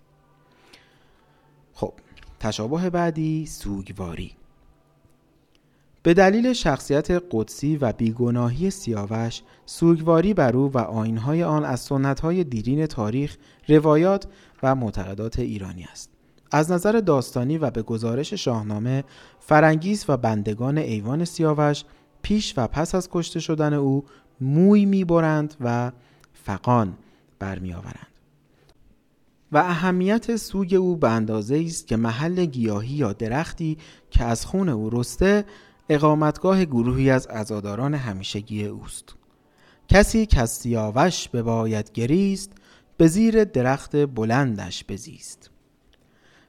[1.74, 1.94] خب
[2.40, 4.36] تشابه بعدی سوگواری
[6.10, 12.44] به دلیل شخصیت قدسی و بیگناهی سیاوش سوگواری بر او و آینهای آن از سنتهای
[12.44, 14.28] دیرین تاریخ روایات
[14.64, 16.10] و معتقدات ایرانی است.
[16.52, 19.04] از نظر داستانی و به گزارش شاهنامه
[19.40, 21.84] فرنگیس و بندگان ایوان سیاوش
[22.22, 24.06] پیش و پس از کشته شدن او
[24.42, 25.92] موی می‌برند و
[26.34, 26.94] فقان
[27.40, 28.08] برمیآورند.
[29.52, 33.78] و اهمیت سوگ او به اندازه است که محل گیاهی یا درختی
[34.12, 35.46] که از خون او رسته
[35.90, 39.16] اقامتگاه گروهی از عزاداران همیشگی اوست.
[39.88, 42.52] کسی که از سیاوش به باید گریست
[42.98, 45.50] به زیر درخت بلندش بزیست.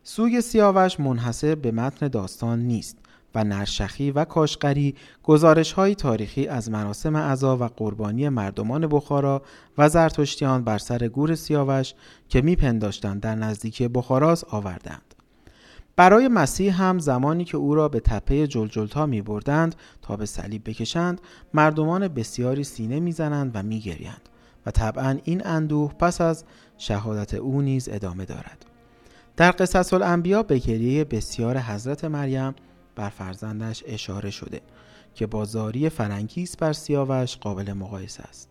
[0.03, 2.97] سوگ سیاوش منحصر به متن داستان نیست
[3.35, 9.43] و نرشخی و کاشقری گزارش های تاریخی از مراسم عزا و قربانی مردمان بخارا
[9.79, 11.95] و زرتشتیان بر سر گور سیاوش
[12.29, 15.10] که میپنداشتند در نزدیکی بخاراس آوردند
[16.01, 20.71] برای مسیح هم زمانی که او را به تپه جلجلتا می بردند تا به صلیب
[20.71, 21.21] بکشند
[21.55, 24.29] مردمان بسیاری سینه می‌زنند و میگریند
[24.67, 26.45] و طبعا این اندوه پس از
[26.79, 28.67] شهادت او نیز ادامه دارد.
[29.37, 32.55] در قصص الانبیا به گریه بسیار حضرت مریم
[32.97, 34.61] بر فرزندش اشاره شده
[35.15, 38.49] که با زاری فرنگیس بر سیاوش قابل مقایسه است.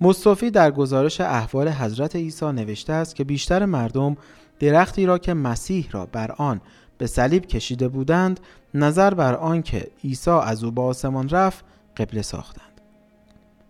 [0.00, 4.16] مصطفی در گزارش احوال حضرت عیسی نوشته است که بیشتر مردم
[4.62, 6.60] درختی را که مسیح را بر آن
[6.98, 8.40] به صلیب کشیده بودند
[8.74, 11.64] نظر بر آن که عیسی از او به آسمان رفت
[11.96, 12.80] قبله ساختند.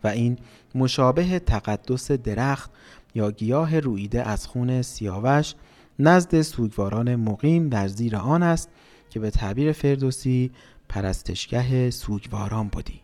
[0.04, 0.38] و این
[0.74, 2.70] مشابه تقدس درخت
[3.14, 5.54] یا گیاه رویده از خون سیاوش
[5.98, 8.68] نزد سوگواران مقیم در زیر آن است
[9.10, 10.50] که به تعبیر فردوسی
[10.88, 13.00] پرستشگه سوگواران بودی.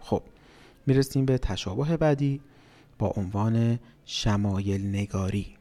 [0.00, 0.22] خب
[0.86, 2.40] می‌رسیم به تشابه بعدی
[2.98, 5.56] با عنوان شمایل نگاری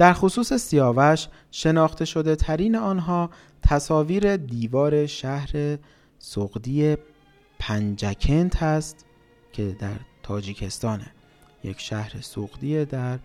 [0.00, 3.30] در خصوص سیاوش شناخته شده ترین آنها
[3.62, 5.78] تصاویر دیوار شهر
[6.18, 6.96] سقدی
[7.58, 9.04] پنجکنت هست
[9.52, 11.06] که در تاجیکستانه.
[11.64, 13.18] یک شهر سقدی در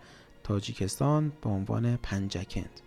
[0.43, 2.81] تاجیکستان به عنوان پنجکند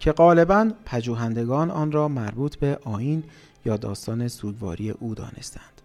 [0.00, 3.24] که غالبا پژوهندگان آن را مربوط به آین
[3.64, 5.82] یا داستان سوگواری او دانستند.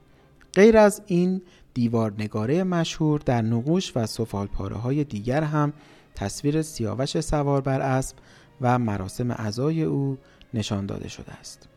[0.54, 1.41] غیر از این
[1.74, 5.74] دیوارنگاره مشهور در نقوش و سفالپاره های دیگر هم
[6.16, 8.18] تصویر سیاوش سوار بر اسب
[8.61, 10.18] و مراسم عزای او
[10.53, 11.68] نشان داده شده است.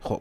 [0.00, 0.20] خب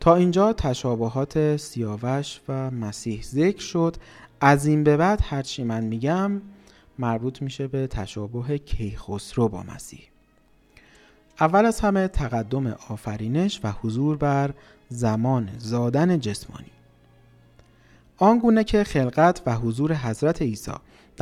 [0.00, 3.96] تا اینجا تشابهات سیاوش و مسیح ذکر شد.
[4.40, 6.42] از این به بعد هرچی من میگم
[6.98, 10.00] مربوط میشه به تشابه کیخسرو با مسیح.
[11.40, 14.54] اول از همه تقدم آفرینش و حضور بر
[14.88, 16.70] زمان زادن جسمانی.
[18.16, 20.72] آنگونه که خلقت و حضور حضرت عیسی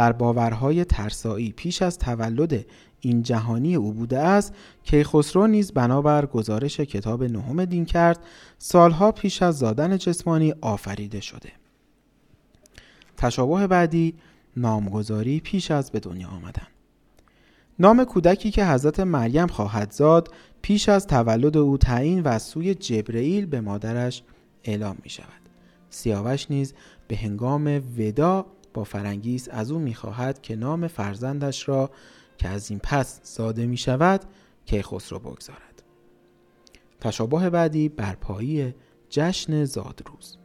[0.00, 2.66] در باورهای ترسایی پیش از تولد
[3.00, 8.18] این جهانی او بوده است کیخسرو نیز بنابر گزارش کتاب نهم دین کرد
[8.58, 11.52] سالها پیش از زادن جسمانی آفریده شده.
[13.16, 14.14] تشابه بعدی
[14.56, 16.66] نامگذاری پیش از به دنیا آمدن.
[17.78, 23.46] نام کودکی که حضرت مریم خواهد زاد پیش از تولد او تعیین و سوی جبرئیل
[23.46, 24.22] به مادرش
[24.64, 25.40] اعلام می شود
[25.90, 26.74] سیاوش نیز
[27.08, 31.90] به هنگام ودا با فرنگیس از او می‌خواهد که نام فرزندش را
[32.38, 34.20] که از این پس زاده می شود
[34.66, 35.82] کیخسرو بگذارد
[37.00, 38.74] تشابه بعدی برپایی
[39.10, 40.36] جشن زادروز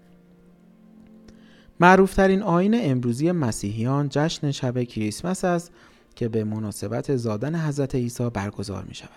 [1.79, 5.71] معروفترین آین امروزی مسیحیان جشن شب کریسمس است
[6.15, 9.09] که به مناسبت زادن حضرت عیسی برگزار می شود.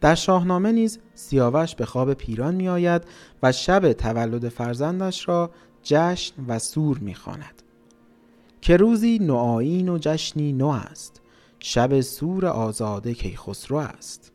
[0.00, 3.02] در شاهنامه نیز سیاوش به خواب پیران می آید
[3.42, 5.50] و شب تولد فرزندش را
[5.82, 7.61] جشن و سور می خاند.
[8.62, 11.20] که روزی نوآیین و جشنی نو است.
[11.58, 14.32] شب سور آزاده کیخسرو است.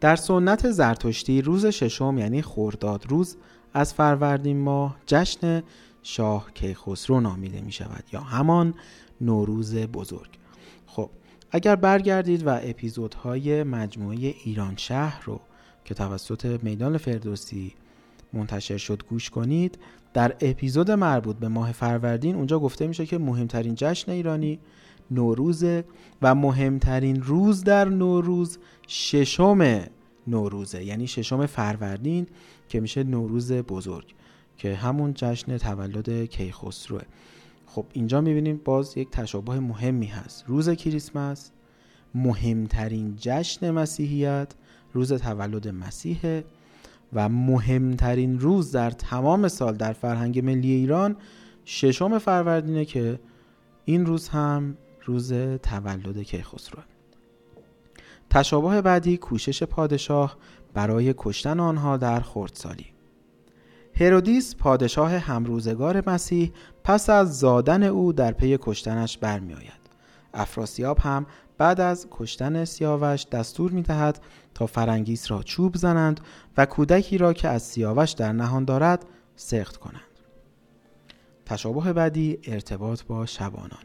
[0.00, 3.36] در سنت زرتشتی روز ششم یعنی خورداد روز
[3.74, 5.62] از فروردین ماه جشن
[6.02, 8.74] شاه کیخسرو نامیده می شود یا همان
[9.20, 10.38] نوروز بزرگ.
[10.86, 11.10] خب
[11.50, 15.40] اگر برگردید و اپیزودهای مجموعه ایران شهر رو
[15.84, 17.74] که توسط میدان فردوسی
[18.32, 19.78] منتشر شد گوش کنید.
[20.14, 24.58] در اپیزود مربوط به ماه فروردین اونجا گفته میشه که مهمترین جشن ایرانی
[25.10, 25.64] نوروز
[26.22, 28.58] و مهمترین روز در نوروز
[28.88, 29.80] ششم
[30.26, 30.84] نوروزه.
[30.84, 32.26] یعنی ششم فروردین
[32.68, 34.14] که میشه نوروز بزرگ
[34.56, 37.02] که همون جشن تولد کیخسروه.
[37.66, 40.44] خب اینجا می‌بینیم باز یک تشابه مهمی هست.
[40.46, 41.50] روز کریسمس
[42.14, 44.54] مهمترین جشن مسیحیت
[44.92, 46.44] روز تولد مسیحه
[47.12, 51.16] و مهمترین روز در تمام سال در فرهنگ ملی ایران
[51.64, 53.20] ششم فروردینه که
[53.84, 55.32] این روز هم روز
[55.62, 56.82] تولد کیخسرو
[58.30, 60.36] تشابه بعدی کوشش پادشاه
[60.74, 62.86] برای کشتن آنها در خردسالی.
[63.94, 66.52] هرودیس پادشاه همروزگار مسیح
[66.84, 69.86] پس از زادن او در پی کشتنش برمیآید.
[70.34, 71.26] افراسیاب هم
[71.58, 74.20] بعد از کشتن سیاوش دستور می دهد
[74.54, 76.20] تا فرنگیس را چوب زنند
[76.56, 79.04] و کودکی را که از سیاوش در نهان دارد
[79.36, 80.02] سخت کنند.
[81.46, 83.82] تشابه بعدی ارتباط با شبانان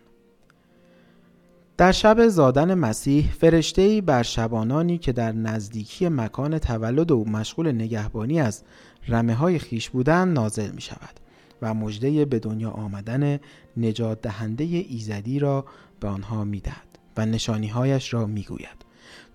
[1.78, 8.42] در شب زادن مسیح فرشته‌ای بر شبانانی که در نزدیکی مکان تولد او مشغول نگهبانی
[8.42, 8.64] از
[9.08, 11.20] رمه های خیش بودند نازل می شود
[11.62, 13.40] و مژده به دنیا آمدن
[13.78, 15.66] نجات دهنده ایزدی را
[16.00, 16.91] به آنها می دهد.
[17.18, 18.86] و نشانیهایش را می‌گوید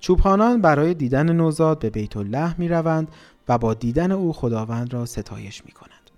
[0.00, 3.08] چوپانان برای دیدن نوزاد به بیت الله می روند
[3.48, 6.10] و با دیدن او خداوند را ستایش می کنند.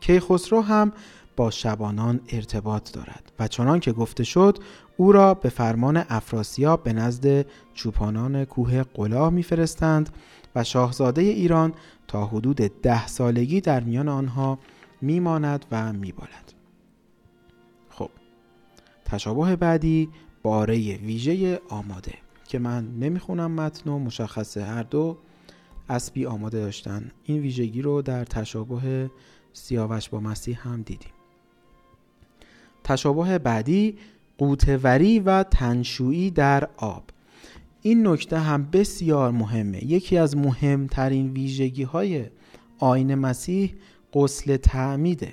[0.00, 0.92] کیخسرو هم
[1.36, 4.58] با شبانان ارتباط دارد و چنان که گفته شد
[4.96, 10.10] او را به فرمان افراسیاب به نزد چوپانان کوه قلاه میفرستند
[10.54, 11.74] و شاهزاده ایران
[12.08, 14.58] تا حدود ده سالگی در میان آنها
[15.00, 16.52] میماند و میبالد
[17.88, 18.10] خب
[19.04, 20.08] تشابه بعدی
[20.42, 22.14] باره ویژه آماده
[22.46, 25.18] که من نمی‌خونم متن و مشخصه هر دو
[25.88, 27.10] اسبی آماده داشتن.
[27.24, 29.10] این ویژگی رو در تشابه
[29.52, 31.12] سیاوش با مسیح هم دیدیم.
[32.84, 33.98] تشابه بعدی
[34.38, 37.04] قوتوری و تنشویی در آب.
[37.82, 39.84] این نکته هم بسیار مهمه.
[39.84, 42.26] یکی از مهمترین ویژگی های
[42.78, 43.74] آین مسیح
[44.14, 45.32] قسل تعمیده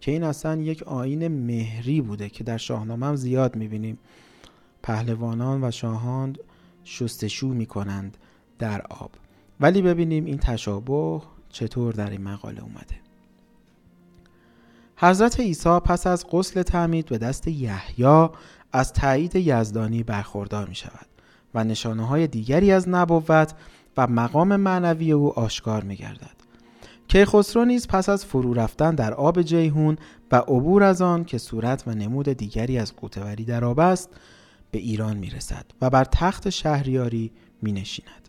[0.00, 3.98] که این اصلا یک آین مهری بوده که در شاهنامه هم زیاد می‌بینیم.
[4.86, 6.36] پهلوانان و شاهان
[6.84, 8.16] شستشو می کنند
[8.58, 9.10] در آب
[9.60, 12.96] ولی ببینیم این تشابه چطور در این مقاله اومده
[14.96, 18.28] حضرت عیسی پس از غسل تعمید به دست یحیی
[18.72, 21.06] از تایید یزدانی برخوردار می شود
[21.54, 23.54] و نشانه های دیگری از نبوت
[23.96, 26.36] و مقام معنوی او آشکار می گردد.
[27.08, 29.96] کیخسرو نیز پس از فرو رفتن در آب جیهون
[30.32, 34.10] و عبور از آن که صورت و نمود دیگری از قوتوری در آب است
[34.76, 38.28] به ایران می رسد و بر تخت شهریاری می نشیند.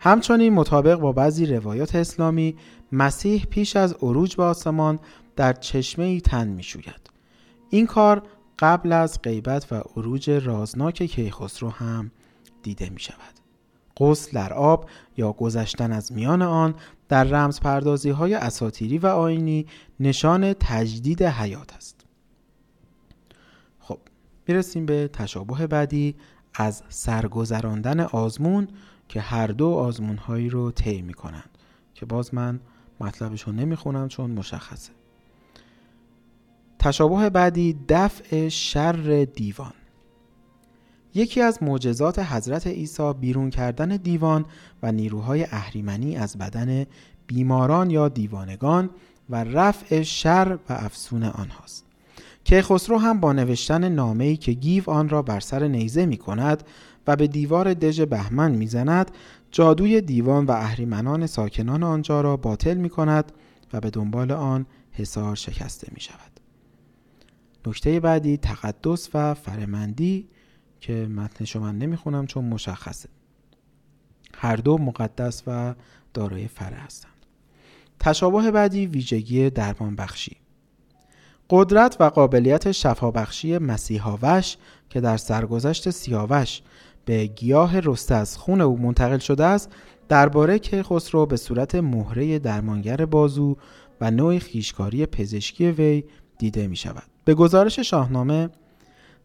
[0.00, 2.56] همچنین مطابق با بعضی روایات اسلامی
[2.92, 4.98] مسیح پیش از عروج به آسمان
[5.36, 7.10] در چشمه ای تن می شوید.
[7.70, 8.22] این کار
[8.58, 12.10] قبل از غیبت و عروج رازناک کیخسرو هم
[12.62, 13.34] دیده می شود.
[13.96, 16.74] غسل در آب یا گذشتن از میان آن
[17.08, 19.66] در رمز پردازی های اساتیری و آینی
[20.00, 21.97] نشان تجدید حیات است.
[24.48, 26.14] می‌رسیم به تشابه بعدی
[26.54, 28.68] از سرگذراندن آزمون
[29.08, 31.58] که هر دو آزمون هایی رو طی می کنند
[31.94, 32.60] که باز من
[33.00, 34.92] مطلبش رو نمی‌خونم چون مشخصه.
[36.78, 39.72] تشابه بعدی دفع شر دیوان.
[41.14, 44.46] یکی از معجزات حضرت عیسی بیرون کردن دیوان
[44.82, 46.86] و نیروهای اهریمنی از بدن
[47.26, 48.90] بیماران یا دیوانگان
[49.30, 51.87] و رفع شر و افسون آنهاست.
[52.48, 56.62] که خسرو هم با نوشتن نامه‌ای که گیو آن را بر سر نیزه می کند
[57.06, 59.10] و به دیوار دژ بهمن می‌زند
[59.50, 63.32] جادوی دیوان و اهریمنان ساکنان آنجا را باطل می کند
[63.72, 66.40] و به دنبال آن حصار شکسته می شود.
[67.66, 70.28] نکته بعدی تقدس و فرمندی
[70.80, 73.08] که متنشو من نمی‌خونم چون مشخصه.
[74.34, 75.74] هر دو مقدس و
[76.14, 77.26] دارای فره هستند.
[78.00, 80.36] تشابه بعدی ویژگی درمان بخشی
[81.50, 84.56] قدرت و قابلیت شفابخشی مسیحاوش
[84.90, 86.62] که در سرگذشت سیاوش
[87.04, 89.70] به گیاه رسته از خون او منتقل شده است
[90.08, 93.56] درباره که خسرو به صورت مهره درمانگر بازو
[94.00, 96.04] و نوع خیشکاری پزشکی وی
[96.38, 97.02] دیده می شود.
[97.24, 98.48] به گزارش شاهنامه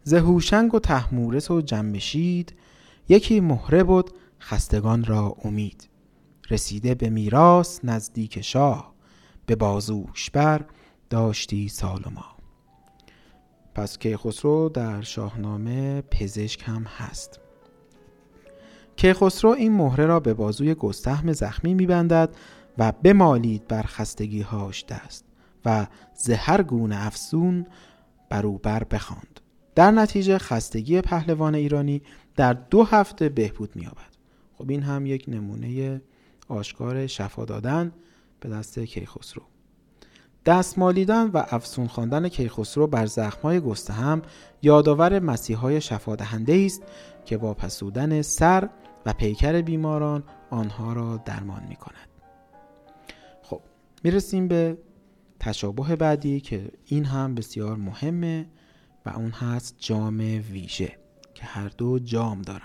[0.04, 2.54] زهوشنگ و تحمورس و جنبشید
[3.10, 4.10] یکی مهره بود
[4.42, 5.90] خستگان را امید
[6.50, 8.94] رسیده به میراث نزدیک شاه
[9.46, 10.66] به بازوش بر
[11.14, 12.26] داشتی سال ما
[13.76, 17.40] پس کیخسرو در شاهنامه پزشک هم هست.
[18.96, 22.36] کیخسرو این مهره را به بازوی گستهم زخمی میبندد
[22.78, 25.26] و بمالید بر خستگیهاش دست
[25.66, 27.68] و زهر گونه افسون
[28.30, 29.40] بروبر بخواند.
[29.76, 32.02] در نتیجه خستگی پهلوان ایرانی
[32.36, 34.14] در دو هفته بهبود مییابد.
[34.54, 36.02] خب این هم یک نمونه
[36.48, 37.92] آشکار شفا دادن
[38.40, 39.53] به دست کیخسرو.
[40.46, 44.22] دستمالیدن و افسون خواندن کیخسرو بر زخمهای گستهم
[44.62, 46.82] یادآور مسیحای شفا دهنده است
[47.26, 48.70] که با پسودن سر
[49.06, 52.10] و پیکر بیماران آنها را درمان می کند.
[53.42, 53.62] خب
[54.04, 54.78] می‌رسیم به
[55.40, 58.50] تشابه بعدی که این هم بسیار مهمه
[59.06, 60.18] و اون هست جام
[60.52, 60.98] ویژه
[61.34, 62.62] که هر دو جام دارن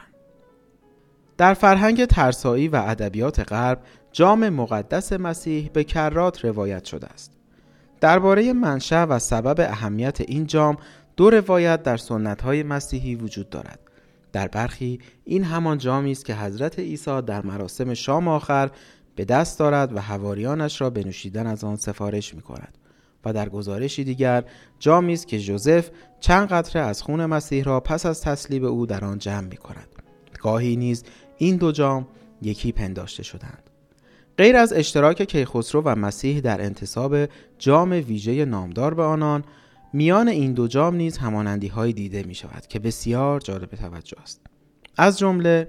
[1.37, 7.38] در فرهنگ ترسایی و ادبیات غرب جام مقدس مسیح به کرات روایت شده است
[8.01, 10.77] درباره منشأ و سبب اهمیت این جام
[11.17, 13.79] دو روایت در سنت‌های مسیحی وجود دارد.
[14.33, 18.71] در برخی این همان جامی است که حضرت عیسی در مراسم شام آخر
[19.17, 22.79] به دست دارد و حواریانش را به نوشیدن از آن سفارش می کند
[23.25, 24.45] و در گزارشی دیگر
[24.79, 25.91] جامی است که جوزف
[26.21, 29.89] چند قطره از خون مسیح را پس از تسلیب او در آن جمع می کند
[30.41, 31.05] گاهی نیز
[31.39, 32.07] این دو جام
[32.43, 33.68] یکی پنداشته شدند
[34.39, 37.17] غیر از اشتراک کیخسرو و مسیح در انتصاب
[37.59, 39.45] جام ویژه نامدار به آنان
[39.93, 44.41] میان این دو جام نیز همانندی های دیده می شود که بسیار جالب توجه است.
[44.97, 45.69] از جمله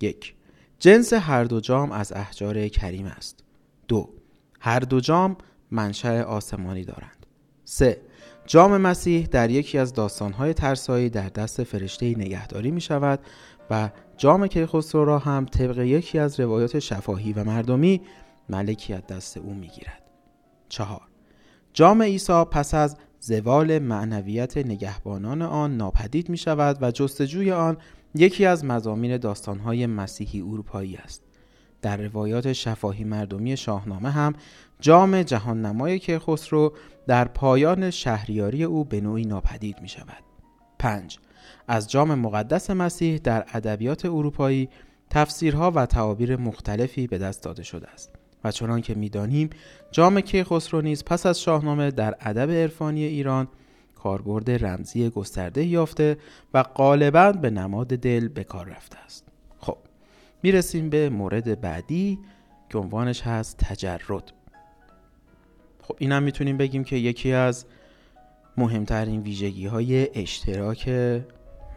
[0.00, 0.34] یک
[0.78, 3.44] جنس هر دو جام از احجار کریم است.
[3.88, 4.10] دو
[4.60, 5.36] هر دو جام
[5.70, 7.26] منشأ آسمانی دارند.
[7.64, 8.00] سه
[8.46, 13.20] جام مسیح در یکی از داستانهای ترسایی در دست فرشته نگهداری می شود
[13.70, 18.00] و جام کیخسرو را هم طبق یکی از روایات شفاهی و مردمی
[18.48, 20.02] ملکی از دست او می گیرد.
[20.68, 21.00] چهار
[21.72, 27.76] جام عیسی پس از زوال معنویت نگهبانان آن ناپدید می شود و جستجوی آن
[28.14, 31.22] یکی از مزامین داستانهای مسیحی اروپایی است.
[31.82, 34.32] در روایات شفاهی مردمی شاهنامه هم
[34.80, 36.72] جام جهان نمای کیخسرو
[37.06, 40.24] در پایان شهریاری او به نوعی ناپدید می شود.
[40.78, 41.18] 5.
[41.68, 44.68] از جام مقدس مسیح در ادبیات اروپایی
[45.10, 48.10] تفسیرها و تعابیر مختلفی به دست داده شده است.
[48.44, 49.50] و چنان که می‌دانیم
[49.90, 53.48] جام کیخسرو نیز پس از شاهنامه در ادب عرفانی ایران
[53.94, 56.16] کاربرد رمزی گسترده یافته
[56.54, 59.24] و غالبا به نماد دل به کار رفته است.
[59.58, 59.76] خب
[60.42, 62.18] می‌رسیم به مورد بعدی
[62.70, 64.32] که عنوانش هست تجرد.
[65.82, 67.66] خب اینم می‌تونیم بگیم که یکی از
[68.56, 70.88] مهمترین ویژگی های اشتراک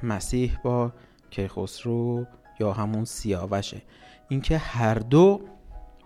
[0.04, 0.92] مسیح با
[1.30, 2.26] کیخسرو
[2.60, 3.82] یا همون سیاوشه
[4.30, 5.42] اینکه هر دو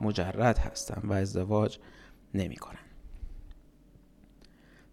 [0.02, 1.78] مجرد هستن و ازدواج
[2.34, 2.78] نمی‌کنن.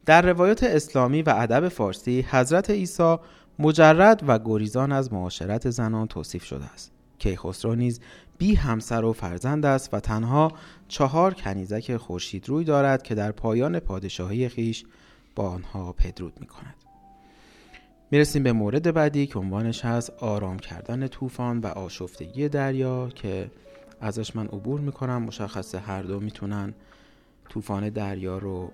[0.06, 3.16] در روایات اسلامی و ادب فارسی حضرت عیسی
[3.58, 8.00] مجرد و گریزان از معاشرت زنان توصیف شده است کیخسرو نیز
[8.38, 10.52] بی همسر و فرزند است و تنها
[10.88, 14.84] چهار کنیزک خورشید روی دارد که در پایان پادشاهی خیش
[15.34, 16.87] با آنها پدرود می کند.
[18.10, 23.50] می‌رسیم به مورد بعدی که عنوانش هست آرام کردن طوفان و آشفتگی دریا که
[24.00, 25.22] ازش من عبور می‌کنم.
[25.22, 26.74] مشخصه هر دو می‌تونن
[27.48, 28.70] طوفان دریا رو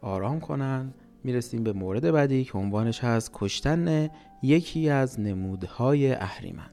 [0.00, 0.94] آرام کنن.
[1.24, 4.10] می‌رسیم به مورد بعدی که عنوانش هست کشتن
[4.42, 6.70] یکی از نمودهای اهریمن.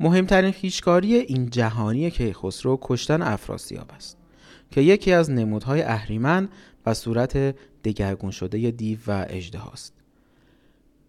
[0.00, 4.18] مهمترین خیشکاری این جهانی کیخسرو کشتن افراسیاب است
[4.70, 6.48] که یکی از نمودهای اهریمن
[6.86, 7.36] و صورت
[7.84, 9.95] دگرگون شده دیو و اجده هاست.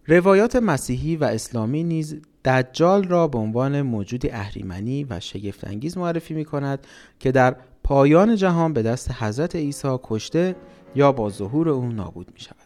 [0.08, 6.44] روایات مسیحی و اسلامی نیز دجال را به عنوان موجودی اهریمنی و شگفتانگیز معرفی می
[6.44, 6.86] کند
[7.18, 10.56] که در پایان جهان به دست حضرت عیسی کشته
[10.94, 12.56] یا با ظهور او نابود می شود.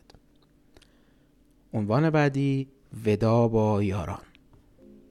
[1.75, 2.69] عنوان بعدی
[3.07, 4.23] ودا با یاران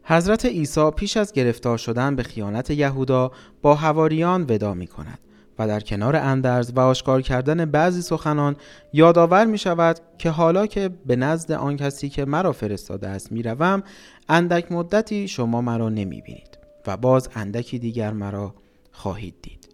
[0.03, 5.19] حضرت عیسی پیش از گرفتار شدن به خیانت یهودا با هواریان ودا می کند
[5.61, 8.55] و در کنار اندرز و آشکار کردن بعضی سخنان
[8.93, 13.43] یادآور می شود که حالا که به نزد آن کسی که مرا فرستاده است می
[13.43, 13.83] روم
[14.29, 16.57] اندک مدتی شما مرا نمی بینید
[16.87, 18.55] و باز اندکی دیگر مرا
[18.91, 19.69] خواهید دید.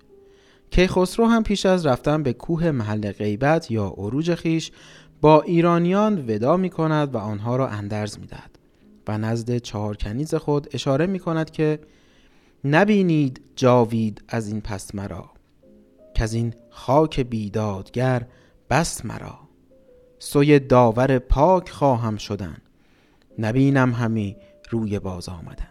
[0.72, 4.72] کیخسرو هم پیش از رفتن به کوه محل غیبت یا عروج خیش
[5.22, 8.60] با ایرانیان ودا می کند و آنها را اندرز می دهد
[9.08, 11.80] و نزد چهار کنیز خود اشاره می کند که
[12.64, 15.37] نبینید جاوید از این پس مرا.
[16.18, 18.26] که از این خاک بیدادگر
[18.70, 19.40] بس مرا.
[20.20, 22.58] سوی داور پاک خواهم شدن.
[23.40, 24.38] نبینم همی
[24.70, 25.68] روی باز آمدن.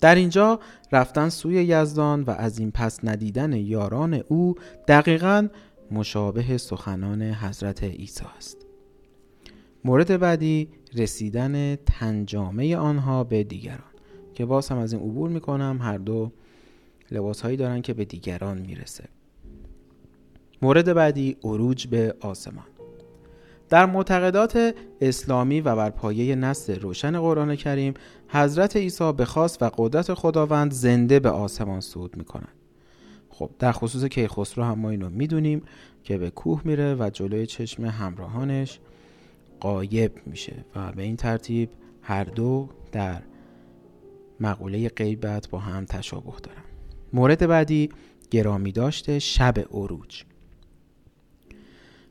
[0.00, 0.60] در اینجا
[0.92, 4.54] رفتن سوی یزدان و از این پس ندیدن یاران او
[4.88, 5.48] دقیقا
[5.90, 8.66] مشابه سخنان حضرت عیسی است.
[9.84, 13.92] مورد بعدی رسیدن تنجامه آنها به دیگران
[14.34, 16.32] که باز هم از این عبور می‌کنم هر دو
[17.10, 19.04] لباس هایی دارن که به دیگران می‌رسه.
[20.62, 22.66] مورد بعدی عروج به آسمان.
[23.68, 27.94] در معتقدات اسلامی و بر پایه نص روشن قرآن کریم
[28.28, 32.54] حضرت عیسی به خاص و قدرت خداوند زنده به آسمان صعود می‌کنند.
[33.30, 35.62] خب در خصوص کیخسرو هم ما اینو می‌دونیم
[36.04, 38.80] که به کوه میره و جلوی چشم همراهانش
[39.60, 41.70] قایب میشه و به این ترتیب
[42.02, 43.22] هر دو در
[44.40, 46.67] مقوله غیبت با هم تشابه دارن.
[47.12, 47.88] مورد بعدی
[48.30, 50.22] گرامی داشته شب عروج.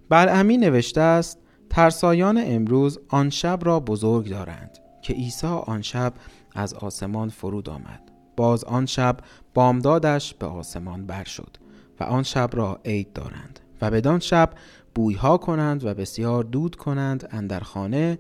[0.10, 1.40] بلعمی نوشته است
[1.70, 6.14] ترسایان امروز آن شب را بزرگ دارند که عیسی آن شب
[6.56, 8.02] از آسمان فرود آمد.
[8.38, 9.18] باز آن شب
[9.54, 11.58] بامدادش به آسمان بر شد
[12.00, 14.50] و آن شب را عید دارند و بدان شب
[14.96, 18.20] بویها کنند و بسیار دود کنند اندر خانه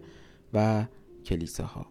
[0.53, 0.85] و
[1.25, 1.85] کلیساها.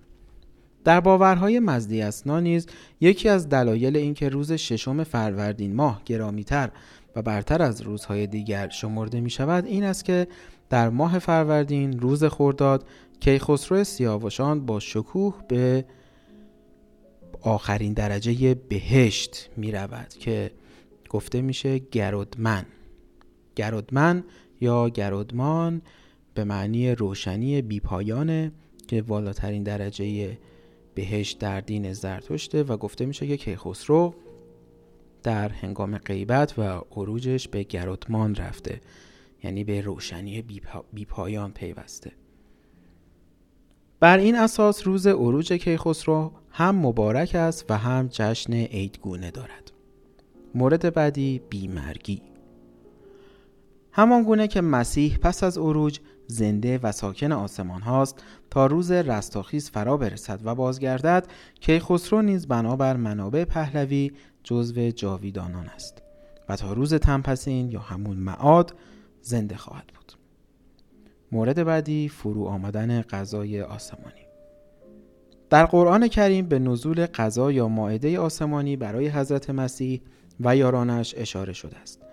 [0.86, 2.66] در باورهای مزدی اسنا نیز
[3.00, 6.70] یکی از دلایل اینکه روز ششم فروردین ماه گرامیتر
[7.16, 10.26] و برتر از روزهای دیگر شمرده می شود این است که
[10.70, 12.86] در ماه فروردین روز خورداد
[13.20, 15.84] کیخسرو سیاوشان با شکوه به
[17.40, 20.50] آخرین درجه بهشت می رود که
[21.10, 22.66] گفته میشه گرودمن.
[23.56, 24.24] گرودمن
[24.60, 25.82] یا گرودمان
[26.34, 28.52] به معنی روشنی بیپایانه
[28.88, 30.38] که والاترین درجه
[30.96, 34.14] بهشت در دین زرتشته و گفته میشه که کیخسرو
[35.22, 36.62] در هنگام غیبت و
[36.96, 38.80] عروجش به گرودمان رفته
[39.44, 40.44] یعنی به روشنی
[40.92, 42.12] بیپایان پیوسته.
[44.00, 49.72] بر این اساس روز عروج کیخسرو هم مبارک است و هم جشن عیدگونه دارد.
[50.54, 52.22] مورد بعدی بیمرگی.
[53.92, 59.70] همان گونه که مسیح پس از عروج زنده و ساکن آسمان هاست تا روز رستاخیز
[59.70, 61.26] فرا برسد و بازگردد
[61.60, 64.12] که خسرو نیز بنابر منابع پهلوی
[64.44, 66.02] جزو جاویدانان است
[66.48, 68.74] و تا روز تنپسین یا همون معاد
[69.22, 70.12] زنده خواهد بود.
[71.32, 74.26] مورد بعدی فرو آمدن غذای آسمانی.
[75.50, 80.00] در قرآن کریم به نزول غذا یا ماعده آسمانی برای حضرت مسیح
[80.40, 82.05] و یارانش اشاره شده است.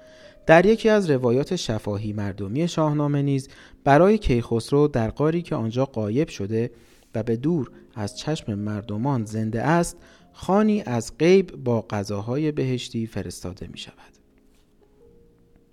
[0.46, 3.50] در یکی از روایات شفاهی مردمی شاهنامه نیز
[3.84, 6.72] برای کیخسرو در قاری که آنجا قایب شده
[7.16, 9.98] و به دور از چشم مردمان زنده است
[10.34, 14.14] خانی از غیب با غذاهای بهشتی فرستاده می شود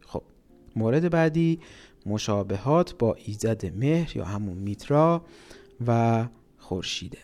[0.01, 0.23] خب
[0.77, 1.61] مورد بعدی
[2.07, 5.25] مشابهات با ایزد مهر یا همون میترا
[5.87, 7.18] و خورشیده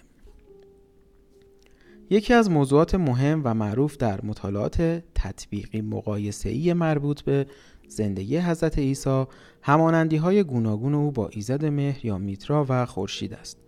[2.10, 7.46] یکی از موضوعات مهم و معروف در مطالعات تطبیقی مقایسه‌ای مربوط به
[7.88, 9.24] زندگی حضرت عیسی
[9.62, 13.58] همانندی های گوناگون او با ایزد مهر یا میترا و خورشید است.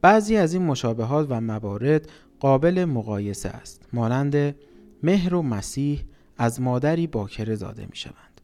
[0.00, 2.08] بعضی از این مشابهات و موارد
[2.40, 3.88] قابل مقایسه است.
[3.92, 4.56] مانند
[5.02, 6.04] مهر و مسیح
[6.38, 8.40] از مادری باکره زاده می شوند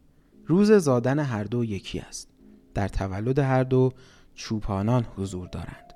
[0.46, 2.28] روز زادن هر دو یکی است.
[2.74, 3.92] در تولد هر دو
[4.34, 5.94] چوپانان حضور دارند.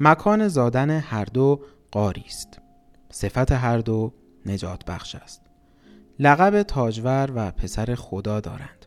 [0.00, 2.61] مکان زادن هر دو قاری است.
[3.12, 4.12] صفت هر دو
[4.46, 5.42] نجات بخش است.
[6.18, 8.86] لقب تاجور و پسر خدا دارند.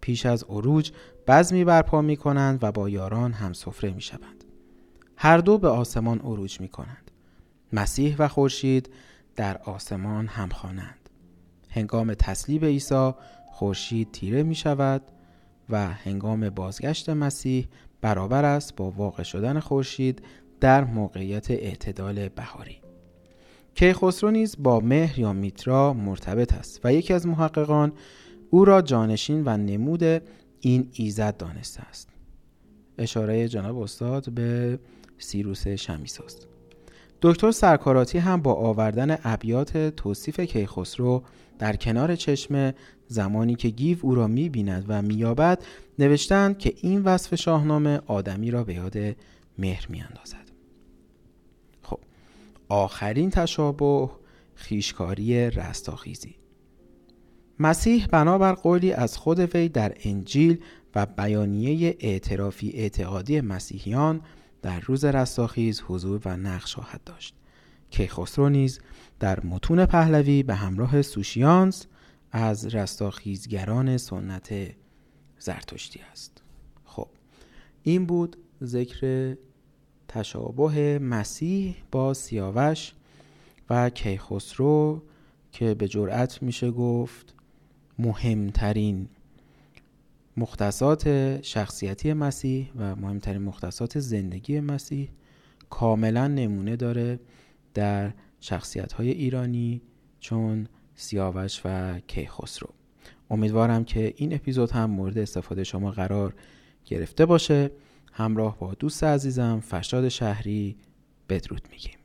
[0.00, 0.92] پیش از عروج
[1.26, 4.44] بزمی برپا می کنند و با یاران هم سفره می شوند.
[5.16, 7.10] هر دو به آسمان عروج می کنند.
[7.72, 8.90] مسیح و خورشید
[9.36, 11.10] در آسمان هم خوانند.
[11.70, 13.12] هنگام تسلیب عیسی
[13.46, 15.02] خورشید تیره می شود
[15.70, 17.68] و هنگام بازگشت مسیح
[18.00, 20.22] برابر است با واقع شدن خورشید
[20.60, 22.85] در موقعیت اعتدال بهاری.
[23.76, 27.92] کیخسرو نیز با مهر یا میترا مرتبط است و یکی از محققان
[28.50, 30.22] او را جانشین و نمود
[30.60, 32.08] این ایزد دانسته است.
[32.98, 34.78] اشاره جناب استاد به
[35.18, 36.46] سیروس شمیس است.
[37.22, 41.22] دکتر سرکاراتی هم با آوردن ابیات توصیف کیخسرو
[41.58, 42.74] در کنار چشم
[43.06, 45.64] زمانی که گیو او را می‌بیند و مییابد
[45.98, 48.96] نوشتند که این وصف شاهنامه آدمی را به یاد
[49.58, 50.45] مهر میاندازد.
[52.68, 54.10] آخرین تشابه
[54.54, 56.36] خیشکاری رستاخیزی.
[57.58, 60.58] مسیح بنابر قولی از خود وی در انجیل
[60.94, 64.20] و بیانیه اعترافی اعتقادی مسیحیان
[64.62, 67.34] در روز رستاخیز حضور و نقش خواهد داشت.
[67.90, 68.80] کیخسرو نیز
[69.20, 71.86] در متون پهلوی به همراه سوشیانس
[72.32, 74.54] از رستاخیزگران سنت
[75.38, 76.42] زرتشتی است.
[76.84, 77.08] خب
[77.82, 79.34] این بود ذکر
[80.08, 82.92] تشابه مسیح با سیاوش
[83.70, 85.02] و کیخسرو
[85.52, 87.34] که به جرأت میشه گفت
[87.98, 89.08] مهمترین
[90.36, 95.08] مختصات شخصیتی مسیح و مهمترین مختصات زندگی مسیح
[95.70, 97.20] کاملا نمونه داره
[97.74, 99.82] در شخصیت های ایرانی
[100.20, 102.68] چون سیاوش و کیخسرو.
[103.30, 106.34] امیدوارم که این اپیزود هم مورد استفاده شما قرار
[106.84, 107.70] گرفته باشه.
[108.16, 110.76] همراه با دوست عزیزم فرشاد شهری
[111.28, 111.98] بدرود میگیم.